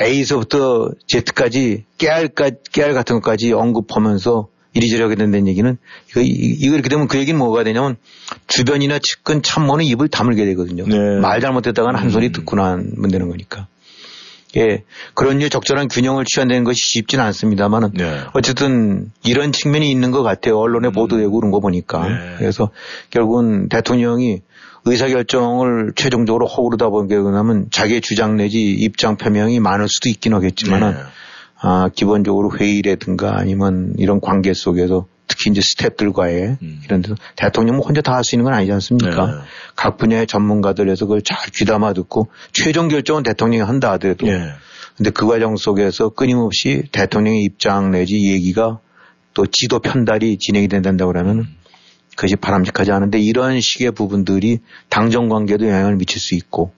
[0.00, 2.30] A서부터 Z까지 깨알,
[2.72, 5.76] 깨알 같은 것까지 언급하면서 이리저리 하게 된다는 얘기는
[6.10, 7.96] 이거, 이거 이렇게 되면 그 얘기는 뭐가 되냐면
[8.46, 10.86] 주변이나 측근 참모는 입을 다물게 되거든요.
[10.86, 11.18] 네.
[11.18, 12.10] 말 잘못했다가는 한 음.
[12.10, 13.66] 소리 듣고 나면 되는 거니까.
[14.56, 14.84] 예.
[15.14, 18.20] 그런 류 적절한 균형을 취한다는 것이 쉽지는 않습니다만은 네.
[18.32, 20.58] 어쨌든 이런 측면이 있는 것 같아요.
[20.58, 22.06] 언론에 보도되고 그런 거 보니까.
[22.06, 22.12] 음.
[22.12, 22.34] 네.
[22.38, 22.70] 그래서
[23.10, 24.42] 결국은 대통령이
[24.90, 30.98] 의사결정을 최종적으로 허구르다 보게 되면 자기의 주장 내지 입장 표명이 많을 수도 있긴 하겠지만은 네.
[31.60, 36.80] 아, 기본적으로 회의라든가 아니면 이런 관계 속에서 특히 이제 스탭들과의 음.
[36.84, 39.26] 이런 데서 대통령은 혼자 다 할 수 있는 건 아니지 않습니까?
[39.26, 39.32] 네.
[39.76, 44.52] 각 분야의 전문가들에서 그걸 잘 귀담아 듣고 최종 결정은 대통령이 한다 하더라도 예.
[44.96, 48.80] 근데 그 과정 속에서 끊임없이 대통령의 입장 내지 얘기가
[49.34, 51.46] 또 지도 편달이 진행이 된다고 그러면
[52.18, 54.58] 그것이 바람직하지 않은데 이런 식의 부분들이
[54.88, 56.72] 당정 관계도 영향을 미칠 수 있고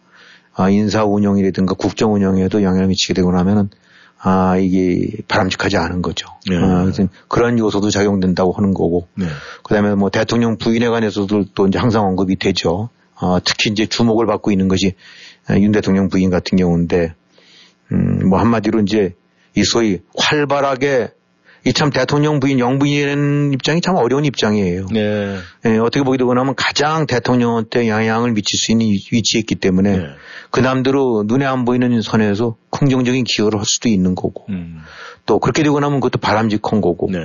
[0.54, 3.70] 아, 인사 운영이라든가 국정 운영에도 영향을 미치게 되고 나면은
[4.18, 6.28] 아, 이게 바람직하지 않은 거죠.
[6.46, 6.58] 네.
[6.58, 9.24] 아, 그래서 그런 요소도 작용된다고 하는 거고 네.
[9.64, 12.90] 그 다음에 뭐 대통령 부인에 관해서도 또 이제 항상 언급이 되죠.
[13.18, 14.92] 어, 특히 이제 주목을 받고 있는 것이
[15.48, 17.14] 어, 윤 대통령 부인 같은 경우인데,
[17.92, 19.14] 음, 뭐 한마디로 이제
[19.56, 21.12] 이 소위 활발하게
[21.66, 24.86] 이 참 대통령 부인 영부인이라는 입장이 참 어려운 입장이에요.
[24.92, 25.36] 네.
[25.66, 29.96] 예, 어떻게 보게 되고 나면 가장 대통령한테 영향을 미칠 수 있는 위- 위치에 있기 때문에
[29.98, 30.04] 네.
[30.50, 34.80] 그 남대로 눈에 안 보이는 선에서 긍정적인 기여를 할 수도 있는 거고 음.
[35.26, 37.18] 또 그렇게 되고 나면 그것도 바람직한 거고 네.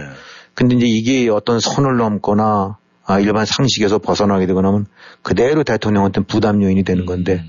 [0.54, 2.78] 근데 이제 이게 어떤 선을 넘거나
[3.08, 4.86] 아, 일반 상식에서 벗어나게 되고 나면
[5.22, 7.44] 그대로 대통령한테 부담 요인이 되는 건데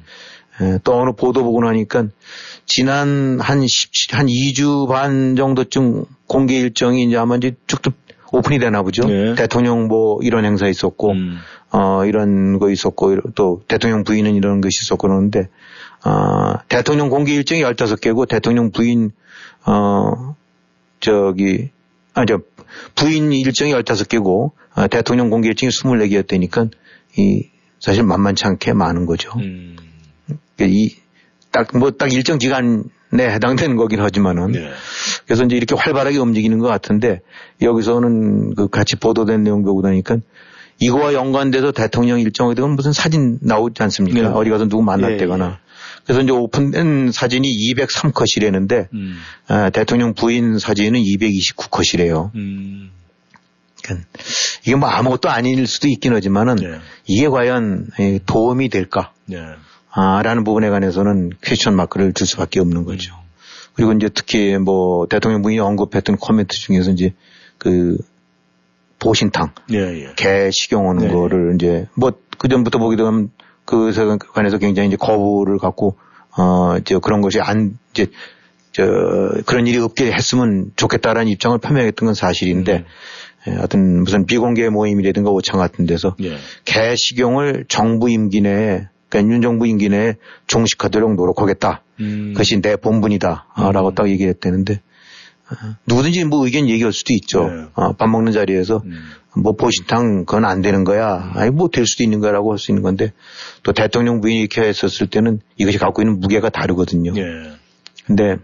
[0.60, 2.06] 에, 또 어느 보도 보고 나니까
[2.64, 7.94] 지난 한 17, 한 2주 반 정도쯤 공개 일정이 이제 아마 이제 쭉쭉
[8.32, 9.06] 오픈이 되나 보죠.
[9.06, 9.34] 네.
[9.34, 11.38] 대통령 뭐 이런 행사 있었고, 음.
[11.70, 15.48] 어, 이런 거 있었고, 또 대통령 부인은 이런 것이 있었고 그러는데,
[16.04, 19.12] 어, 대통령 공개 일정이 15개고 대통령 부인,
[19.64, 20.34] 어,
[21.00, 21.70] 저기,
[22.14, 22.40] 아, 저,
[22.94, 26.70] 부인 일정이 15개고, 아, 대통령 공개 일정이 24개였다니까,
[27.16, 27.48] 이,
[27.80, 29.30] 사실 만만치 않게 많은 거죠.
[29.38, 29.76] 음.
[30.64, 30.96] 이,
[31.50, 32.82] 딱, 뭐, 딱 일정 기간에
[33.12, 34.52] 해당되는 거긴 하지만은.
[34.52, 34.70] 네.
[35.26, 37.20] 그래서 이제 이렇게 활발하게 움직이는 것 같은데,
[37.62, 40.18] 여기서는 그 같이 보도된 내용 보고 나니까,
[40.78, 44.20] 이거와 연관돼서 대통령 일정에 대한 무슨 사진 나오지 않습니까?
[44.20, 44.26] 네.
[44.26, 45.44] 어디 가서 누구 만났다거나.
[45.46, 45.56] 예, 예.
[46.04, 49.18] 그래서 이제 오픈된 사진이 203컷이라는데, 음.
[49.48, 52.30] 아, 대통령 부인 사진은 229컷이래요.
[52.34, 52.90] 음.
[53.82, 54.08] 그러니까
[54.62, 56.78] 이게 뭐 아무것도 아닐 수도 있긴 하지만은, 네.
[57.06, 59.12] 이게 과연 에, 도움이 될까?
[59.96, 60.02] 네.
[60.02, 63.14] 아, 라는 부분에 관해서는 퀘스천 마크를 줄 수밖에 없는 거죠.
[63.74, 67.14] 그리고 이제 특히 뭐 대통령 부인이 언급했던 코멘트 중에서 이제
[67.58, 67.98] 그
[68.98, 70.12] 보신탕, 예, 예.
[70.16, 71.12] 개 식용 오는 네.
[71.12, 73.30] 거를 이제 뭐 그전부터 보게 되면
[73.64, 75.98] 그것에 관해서 굉장히 이제 거부를 갖고
[76.36, 78.06] 어, 저 그런 것이 안 이제
[78.72, 78.84] 저
[79.46, 82.84] 그런 일이 없게 했으면 좋겠다라는 입장을 표명했던 건 사실인데
[83.48, 86.36] 예, 하여튼 무슨 비공개 모임이라든가 오창 같은 데서 예.
[86.64, 90.14] 개 식용을 정부 임기 내에 그러니까 윤 정부 임기 내에
[90.46, 91.82] 종식하도록 노력하겠다.
[92.00, 92.32] 음.
[92.32, 93.46] 그것이 내 본분이다.
[93.54, 94.80] 아, 라고 딱 얘기했다는데
[95.48, 95.54] 어,
[95.86, 97.46] 누구든지 뭐 의견 얘기할 수도 있죠.
[97.48, 97.66] 네.
[97.74, 99.10] 어, 밥 먹는 자리에서 음.
[99.36, 101.30] 뭐 보신탕 그건 안 되는 거야.
[101.34, 103.12] 아니 뭐 될 수도 있는 거라고 할 수 있는 건데
[103.62, 107.12] 또 대통령 부인이 이렇게 했었을 때는 이것이 갖고 있는 무게가 다르거든요.
[107.16, 107.52] 예.
[108.06, 108.36] 근데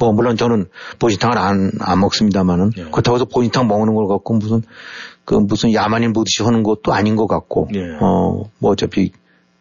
[0.00, 0.66] 뭐 물론 저는
[0.98, 2.82] 보신탕을 안, 안 먹습니다만은 예.
[2.84, 4.62] 그렇다고 해서 보신탕 먹는 걸 갖고 무슨
[5.24, 7.80] 그 무슨 야만인 보듯이 하는 것도 아닌 것 같고 예.
[8.00, 9.12] 어뭐 어차피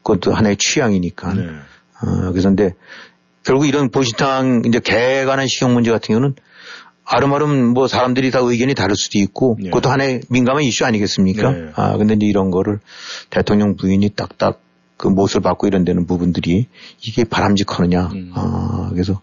[0.07, 1.43] 그것도 하나의 취향이니까 네.
[1.43, 2.73] 어, 그래서 근데
[3.43, 6.35] 결국 이런 보신탕 이제 개에 관한 식용 문제 같은 경우는
[7.03, 9.69] 아름아름 뭐 사람들이 다 의견이 다를 수도 있고 네.
[9.69, 11.51] 그것도 하나의 민감한 이슈 아니겠습니까?
[11.51, 11.69] 네.
[11.75, 12.79] 아 근데 이제 이런 거를
[13.29, 14.61] 대통령 부인이 딱딱
[14.95, 16.67] 그 못을 받고 이런 데는 부분들이
[17.01, 18.09] 이게 바람직하느냐.
[18.13, 18.31] 음.
[18.33, 19.21] 아 그래서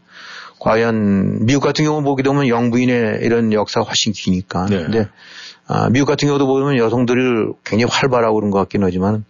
[0.61, 4.66] 과연 미국 같은 경우 보게 되면 영부인의 이런 역사가 훨씬 기니까.
[4.66, 4.82] 네.
[4.82, 5.09] 근데
[5.66, 9.20] 아, 미국 같은 경우도 보면 여성들을 굉장히 활발하고 그런 것 같긴 하지만 어,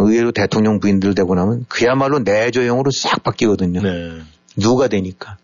[0.00, 3.82] 의외로 대통령 부인들 되고 나면 그야말로 내조형으로 싹 바뀌거든요.
[3.82, 4.20] 네.
[4.56, 5.36] 누가 되니까.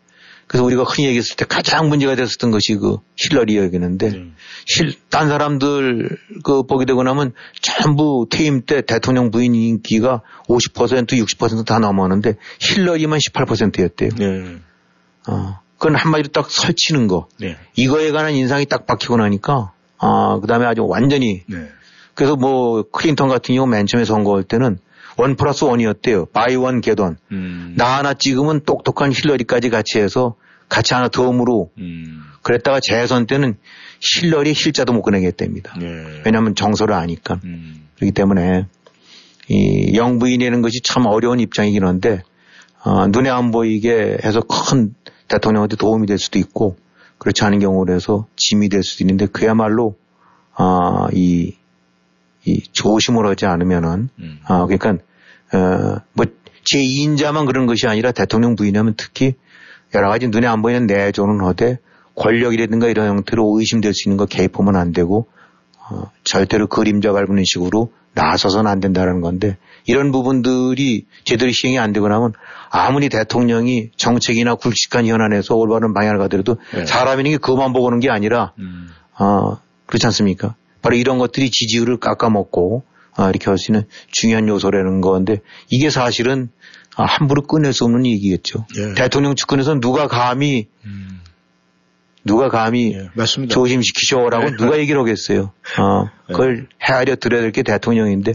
[0.46, 4.24] 그래서 우리가 흔히 얘기했을 때 가장 문제가 됐었던 것이 그 힐러리였는데 네.
[4.66, 7.32] 실, 딴 사람들 그 보게 되고 나면
[7.62, 14.10] 전부 퇴임 때 대통령 부인 인기가 50% 60%다 넘었는데 힐러리만 18%였대요.
[14.18, 14.56] 네.
[15.26, 15.60] 어.
[15.78, 17.28] 그건 한마디로 딱 설치는 거.
[17.40, 17.56] 네.
[17.74, 21.68] 이거에 관한 인상이 딱 박히고 나니까 아, 그다음에 아주 완전히 네.
[22.14, 24.78] 그래서 뭐 클린턴 같은 경우 맨 처음에 선거할 때는
[25.16, 26.26] one plus one이었대요.
[26.26, 27.16] buy one get one.
[27.32, 27.74] 음.
[27.76, 30.36] 나 하나 찍으면 똑똑한 힐러리까지 같이 해서
[30.68, 32.22] 같이 하나 덤으로 음.
[32.42, 33.56] 그랬다가 재선 때는
[34.00, 35.74] 힐러리 힐자도 못 꺼내겠답니다.
[35.78, 36.22] 네.
[36.24, 37.40] 왜냐하면 정서를 아니까.
[37.44, 37.88] 음.
[37.96, 38.66] 그렇기 때문에
[39.48, 42.22] 이 영부인이라는 것이 참 어려운 입장이긴 한데
[42.84, 44.94] 어, 눈에 안 보이게 해서 큰
[45.28, 46.76] 대통령한테 도움이 될 수도 있고
[47.18, 49.96] 그렇지 않은 경우로 해서 짐이 될 수도 있는데 그야말로
[50.54, 51.54] 아, 이,
[52.44, 54.40] 이 조심을 하지 않으면은 음.
[54.44, 55.02] 아, 그러니까
[55.54, 56.26] 어, 뭐
[56.64, 59.34] 제2인자만 그런 것이 아니라 대통령 부인하면 특히
[59.94, 61.78] 여러 가지 눈에 안 보이는 내조는 하되
[62.14, 65.26] 권력이라든가 이런 형태로 의심될 수 있는 거 개입하면 안 되고
[65.78, 72.08] 어, 절대로 그림자 밟는 식으로 나서서는 안 된다는 건데 이런 부분들이 제대로 시행이 안 되고
[72.08, 72.34] 나면
[72.70, 76.84] 아무리 대통령이 정책이나 굵직한 현안에서 올바른 방향을 가더라도 네.
[76.86, 78.52] 사람이는 게 그것만 보고 오는 게 아니라
[79.18, 80.54] 어, 그렇지 않습니까?
[80.82, 82.82] 바로 이런 것들이 지지율을 깎아먹고
[83.14, 86.48] 아, 이렇게 할 수 있는 중요한 요소라는 건데 이게 사실은
[86.96, 88.66] 아, 함부로 꺼낼 수 없는 얘기겠죠.
[88.76, 88.94] 예.
[88.94, 90.66] 대통령 측근에서 누가 감히
[92.24, 93.52] 누가 감히 맞습니다.
[93.52, 94.56] 조심시키셔라고 네.
[94.56, 95.52] 누가 얘기를 하겠어요.
[95.78, 98.34] 어, 그걸 헤아려 들어야 될 게 대통령인데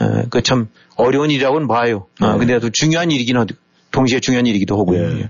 [0.00, 2.06] 어, 그참 어려운 일이라고는 봐요.
[2.20, 3.54] 어, 근데 또 중요한 일이긴 하죠.
[3.90, 5.28] 동시에 중요한 일이기도 하고요.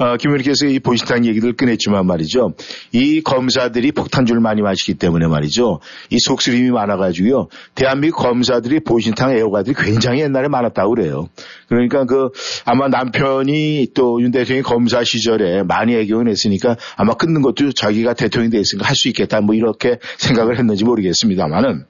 [0.00, 0.04] 예.
[0.04, 2.54] 어, 김 의원께서 이 보신탕 얘기를 꺼냈지만 말이죠.
[2.92, 5.80] 이 검사들이 폭탄주를 많이 마시기 때문에 말이죠.
[6.10, 7.48] 이 속쓰림이 많아가지고요.
[7.74, 11.28] 대한민국 검사들이 보신탕 애호가들이 굉장히 옛날에 많았다고 그래요.
[11.68, 12.30] 그러니까 그
[12.64, 18.50] 아마 남편이 또 윤 대통령이 검사 시절에 많이 애경을 했으니까 아마 끊는 것도 자기가 대통령이
[18.50, 21.84] 됐으니까 할 수 있겠다 뭐 이렇게 생각을 했는지 모르겠습니다만은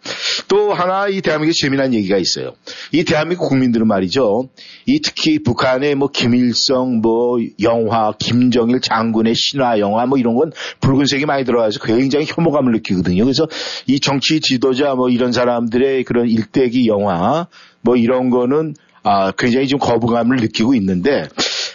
[0.48, 2.55] 또 하나 이 대한민국에 재미난 얘기가 있어요.
[2.92, 4.48] 이 대한민국 국민들은 말이죠.
[4.86, 11.26] 이 특히 북한의 뭐 김일성 뭐 영화 김정일 장군의 신화 영화 뭐 이런 건 붉은색이
[11.26, 13.24] 많이 들어가서 굉장히 혐오감을 느끼거든요.
[13.24, 13.47] 그래서
[13.86, 17.47] 이 정치 지도자 뭐 이런 사람들의 그런 일대기 영화
[17.80, 21.28] 뭐 이런 거는 아 굉장히 좀 거부감을 느끼고 있는데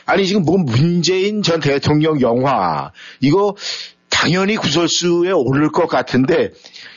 [0.05, 2.91] 아니 지금 뭐 문재인 전 대통령 영화
[3.21, 3.55] 이거
[4.09, 6.51] 당연히 구설수에 오를 것 같은데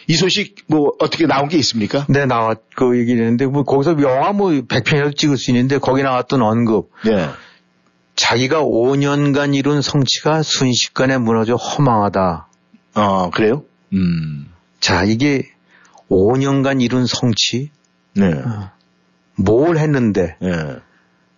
[0.08, 2.06] 이 소식 뭐 어떻게 나온 게 있습니까?
[2.08, 6.42] 네, 나왔, 그 얘기를 했는데, 뭐, 거기서 영화 뭐, 100편이라도 찍을 수 있는데, 거기 나왔던
[6.42, 6.90] 언급.
[7.04, 7.28] 네.
[8.16, 12.46] 자기가 5년간 이룬 성취가 순식간에 무너져 허망하다.
[12.94, 13.64] 어, 그래요?
[13.92, 14.52] 음.
[14.80, 15.50] 자, 이게
[16.10, 17.70] 5년간 이룬 성취.
[18.14, 18.30] 네.
[19.36, 20.36] 뭘 했는데.
[20.40, 20.76] 네.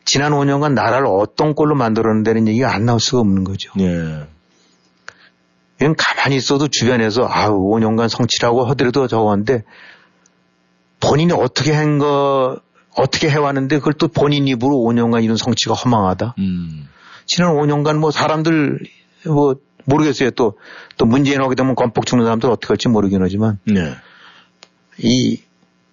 [0.05, 3.73] 지난 5년간 나라를 어떤 꼴로 만들었는데는 얘기가 안 나올 수가 없는 거죠.
[3.77, 4.27] 네.
[5.81, 9.65] 이건 가만히 있어도 주변에서 아우 5년간 성취라고 하더라도 저건데
[11.01, 12.61] 본인이 어떻게 한 거
[12.97, 16.35] 어떻게 해왔는데 그걸 또 본인 입으로 5년간 이런 성취가 허망하다.
[16.39, 16.89] 음.
[17.27, 18.81] 지난 5년간 뭐 사람들
[19.27, 20.31] 뭐 모르겠어요.
[20.31, 20.57] 또
[20.97, 23.95] 또 문재인 하게 되면 건폭 죽는 사람들 어떻게 할지 모르긴 하지만 네.
[24.99, 25.41] 이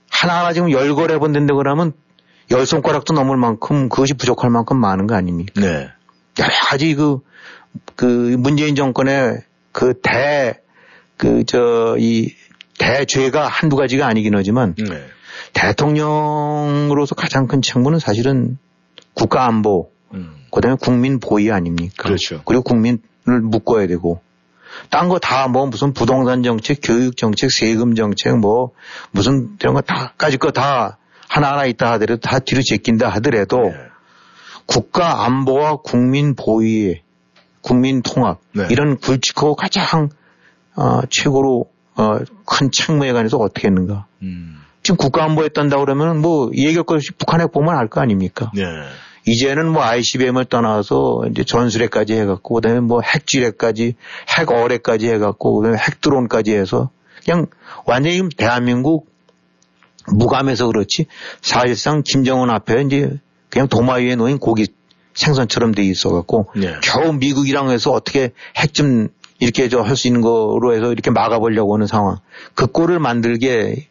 [0.10, 1.94] 하나하나 지금 열 거래 본다고 그러면
[2.52, 5.60] 열 손가락도 넘을 만큼 그것이 부족할 만큼 많은 거 아닙니까?
[5.60, 5.90] 네.
[6.40, 7.20] 여러 가지 그,
[7.96, 8.06] 그
[8.38, 10.60] 문재인 정권의 그 대,
[11.18, 12.34] 그, 저, 이
[12.78, 15.06] 대죄가 한두 가지가 아니긴 하지만 네.
[15.54, 18.58] 대통령으로서 가장 큰 책무는 사실은
[19.14, 19.90] 국가 안보,
[20.52, 22.04] 그 다음에 국민 보위 아닙니까?
[22.04, 22.42] 그렇죠.
[22.46, 24.22] 그리고 국민을 묶어야 되고
[24.90, 28.72] 딴 거 다 뭐 무슨 부동산 정책, 교육 정책, 세금 정책 뭐
[29.12, 30.98] 무슨 이런 거 다까지 거 다
[31.30, 33.58] 하나하나 있다 하더라도 다 뒤로 제낀다 하더라도
[34.66, 37.02] 국가 안보와 국민 보위,
[37.62, 38.40] 국민 통합
[38.70, 40.10] 이런 굵직하고 가장
[40.76, 44.08] 어, 최고로 어, 큰 책무에 관해서 어떻게 했는가?
[44.84, 48.52] 지금 국가 안보에 딴다 그러면 뭐 얘기할 것이 북한에 보면 알 거 아닙니까?
[48.56, 48.64] 네.
[49.26, 53.96] 이제는 뭐 ICBM을 떠나서 이제 전술핵까지 해갖고 그다음에 뭐 핵지뢰까지
[54.30, 56.90] 핵어뢰까지 해갖고 그다음에 핵드론까지 해서
[57.24, 57.46] 그냥
[57.86, 59.08] 완전히 지금 대한민국
[60.08, 61.06] 무감해서 그렇지
[61.42, 63.12] 사실상 김정은 앞에 이제
[63.50, 64.68] 그냥 도마 위에 놓인 고기
[65.14, 66.74] 생선처럼 돼 있어갖고 네.
[66.82, 69.10] 겨우 미국이랑 해서 어떻게 핵 좀
[69.40, 72.18] 이렇게 저 할 수 있는 거로 해서 이렇게 막아보려고 하는 상황
[72.56, 73.88] 그 꼴을 만들게 에,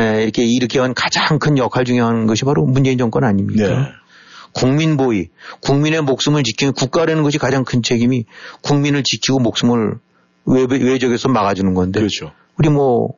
[0.00, 3.68] 이렇게 이렇게 한 가장 큰 역할 중에 한 것이 바로 문재인 정권 아닙니까?
[3.68, 3.88] 네.
[4.52, 5.28] 국민 보위,
[5.60, 8.24] 국민의 목숨을 지키는 국가라는 것이 가장 큰 책임이
[8.62, 9.94] 국민을 지키고 목숨을
[10.46, 12.00] 외, 외적에서 막아주는 건데.
[12.00, 12.32] 그렇죠.
[12.58, 13.14] 우리 뭐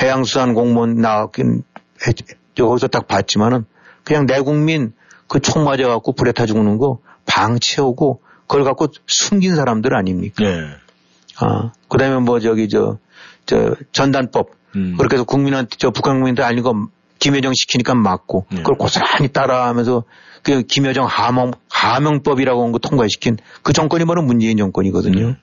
[0.00, 1.62] 해양수산 공무원 나왔긴
[2.06, 2.12] 해-
[2.56, 3.64] 거기서 딱 봤지만은
[4.04, 4.92] 그냥 내 국민
[5.28, 10.42] 그 총 맞아갖고 불에 타 죽는 거 방 채우고 그걸 갖고 숨긴 사람들 아닙니까?
[10.42, 10.66] 네.
[11.38, 12.98] 아, 그 다음에 뭐 저기 저,
[13.46, 14.50] 저 전단법.
[14.76, 14.96] 음.
[14.96, 18.58] 그렇게 해서 국민한테, 저 북한 국민한테 알린 거 김여정 시키니까 맞고 네.
[18.58, 20.04] 그걸 고스란히 따라하면서
[20.42, 25.28] 그 김여정 하명, 하명법이라고 한 거 통과시킨 그 정권이 바로 문재인 정권이거든요.
[25.28, 25.36] 네.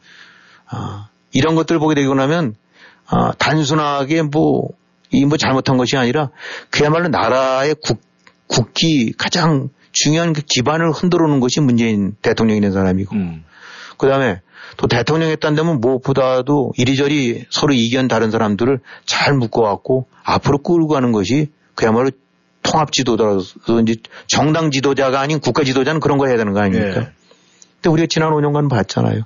[0.70, 2.56] 아, 이런 것들 보게 되고 나면
[3.06, 4.70] 아, 단순하게 뭐,
[5.12, 6.30] 이뭐 잘못한 것이 아니라
[6.70, 8.02] 그야말로 나라의 국,
[8.48, 13.16] 국기 가장 중요한 그 기반을 흔들어 놓은 것이 문재인 대통령이된 사람이고.
[13.98, 14.42] 그 다음에
[14.78, 21.52] 또 대통령 했다면 무엇보다도 이리저리 서로 이견 다른 사람들을 잘 묶어갖고 앞으로 끌고 가는 것이
[21.76, 22.12] 그야말로
[22.64, 23.96] 통합 지도자로서 이제
[24.28, 27.00] 정당 지도자가 아닌 국가 지도자는 그런 거 해야 되는 거 아닙니까?
[27.00, 27.08] 네.
[27.76, 29.24] 근데 우리가 지난 5년간 봤잖아요.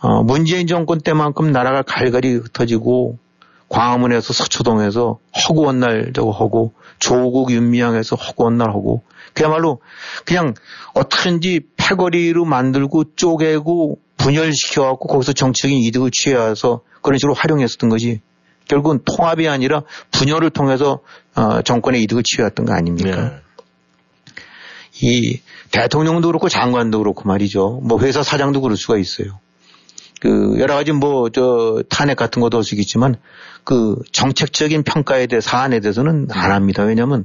[0.00, 3.18] 어, 문재인 정권 때만큼 나라가 갈갈이 흩어지고
[3.68, 5.18] 광화문에서 서초동에서
[5.48, 9.02] 허구한 날 저거 하고 조국 윤미향에서 허구한 날 하고
[9.38, 9.80] 그야말로
[10.24, 10.54] 그냥
[10.94, 18.20] 어떻게든지 패거리로 만들고 쪼개고 분열시켜갖고 거기서 정치적인 이득을 취해서 그런 식으로 활용했었던 거지.
[18.66, 21.00] 결국은 통합이 아니라 분열을 통해서
[21.36, 23.16] 어, 정권의 이득을 취해왔던 거 아닙니까?
[23.16, 23.30] 네.
[25.00, 27.80] 이 대통령도 그렇고 장관도 그렇고 말이죠.
[27.84, 29.38] 뭐 회사 사장도 그럴 수가 있어요.
[30.20, 33.14] 그 여러 가지 뭐 저 탄핵 같은 것도 할 수 있겠지만
[33.62, 36.82] 그 정책적인 평가에 대해 사안에 대해서는 안 합니다.
[36.82, 37.24] 왜냐하면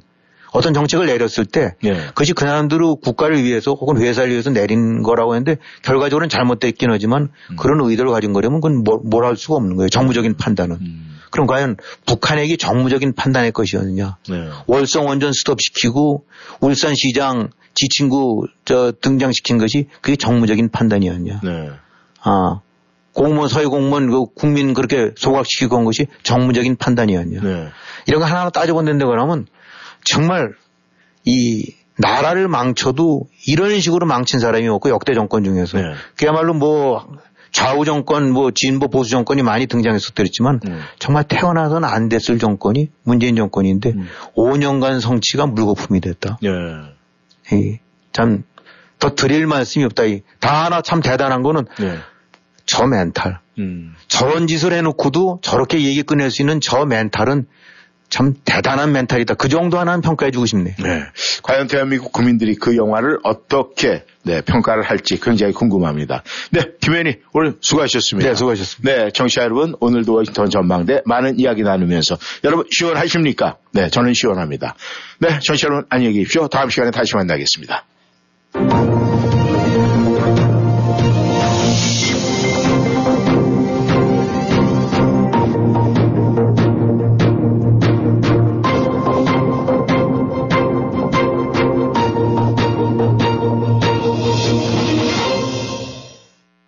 [0.53, 1.93] 어떤 정책을 내렸을 때 예.
[1.93, 7.81] 그것이 그 사람들의 국가를 위해서 혹은 회사를 위해서 내린 거라고 했는데 결과적으로는 잘못됐긴 하지만 그런
[7.81, 9.89] 의도를 가진 거라면 그건 뭘 할 수가 없는 거예요.
[9.89, 10.77] 정무적인 판단은.
[11.31, 14.17] 그럼 과연 북한에게 정무적인 판단의 것이었느냐.
[14.29, 14.49] 네.
[14.67, 16.25] 월성 원전 스톱시키고
[16.61, 21.41] 울산시장 지 친구 저 등장시킨 것이 그게 정무적인 판단이었냐.
[21.43, 21.69] 네.
[22.21, 22.59] 아,
[23.13, 27.41] 공무원, 서해 공무원, 그 국민 그렇게 소각시키고 한 것이 정무적인 판단이었냐.
[27.41, 27.67] 네.
[28.05, 29.47] 이런 거 하나하나 따져본다고 그러면
[30.03, 30.53] 정말
[31.25, 35.93] 이 나라를 망쳐도 이런 식으로 망친 사람이 없고 역대 정권 중에서 네.
[36.17, 37.07] 그야말로 뭐
[37.51, 40.79] 좌우 정권, 뭐 진보 보수 정권이 많이 등장했었더랬지만 네.
[40.97, 43.93] 정말 태어나서는 안 됐을 정권이 문재인 정권인데
[44.35, 46.39] 5년간 성취가 물거품이 됐다.
[46.43, 47.55] 예.
[47.55, 47.77] 이,
[48.11, 48.43] 참,
[48.97, 50.05] 더 드릴 말씀이 없다.
[50.05, 51.99] 이, 다 하나 참 대단한 거는 네.
[52.65, 53.39] 저 멘탈.
[53.59, 53.93] 음.
[54.07, 57.45] 저런 짓을 해놓고도 저렇게 얘기 꺼낼 수 있는 저 멘탈은
[58.09, 59.33] 참 대단한 멘탈이다.
[59.35, 60.75] 그 정도 하나는 평가해주고 싶네.
[60.77, 61.03] 네.
[61.41, 66.23] 과연 대한민국 국민들이 그 영화를 어떻게 네, 평가를 할지 굉장히 궁금합니다.
[66.51, 68.29] 네, 김현희 오늘 수고하셨습니다.
[68.29, 68.95] 네, 수고하셨습니다.
[68.95, 73.57] 네, 청취자 여러분 오늘도 워싱턴 전망대 많은 이야기 나누면서 여러분 시원하십니까?
[73.71, 74.75] 네, 저는 시원합니다.
[75.19, 76.47] 네, 청취자 여러분 안녕히 계십시오.
[76.47, 77.85] 다음 시간에 다시 만나겠습니다.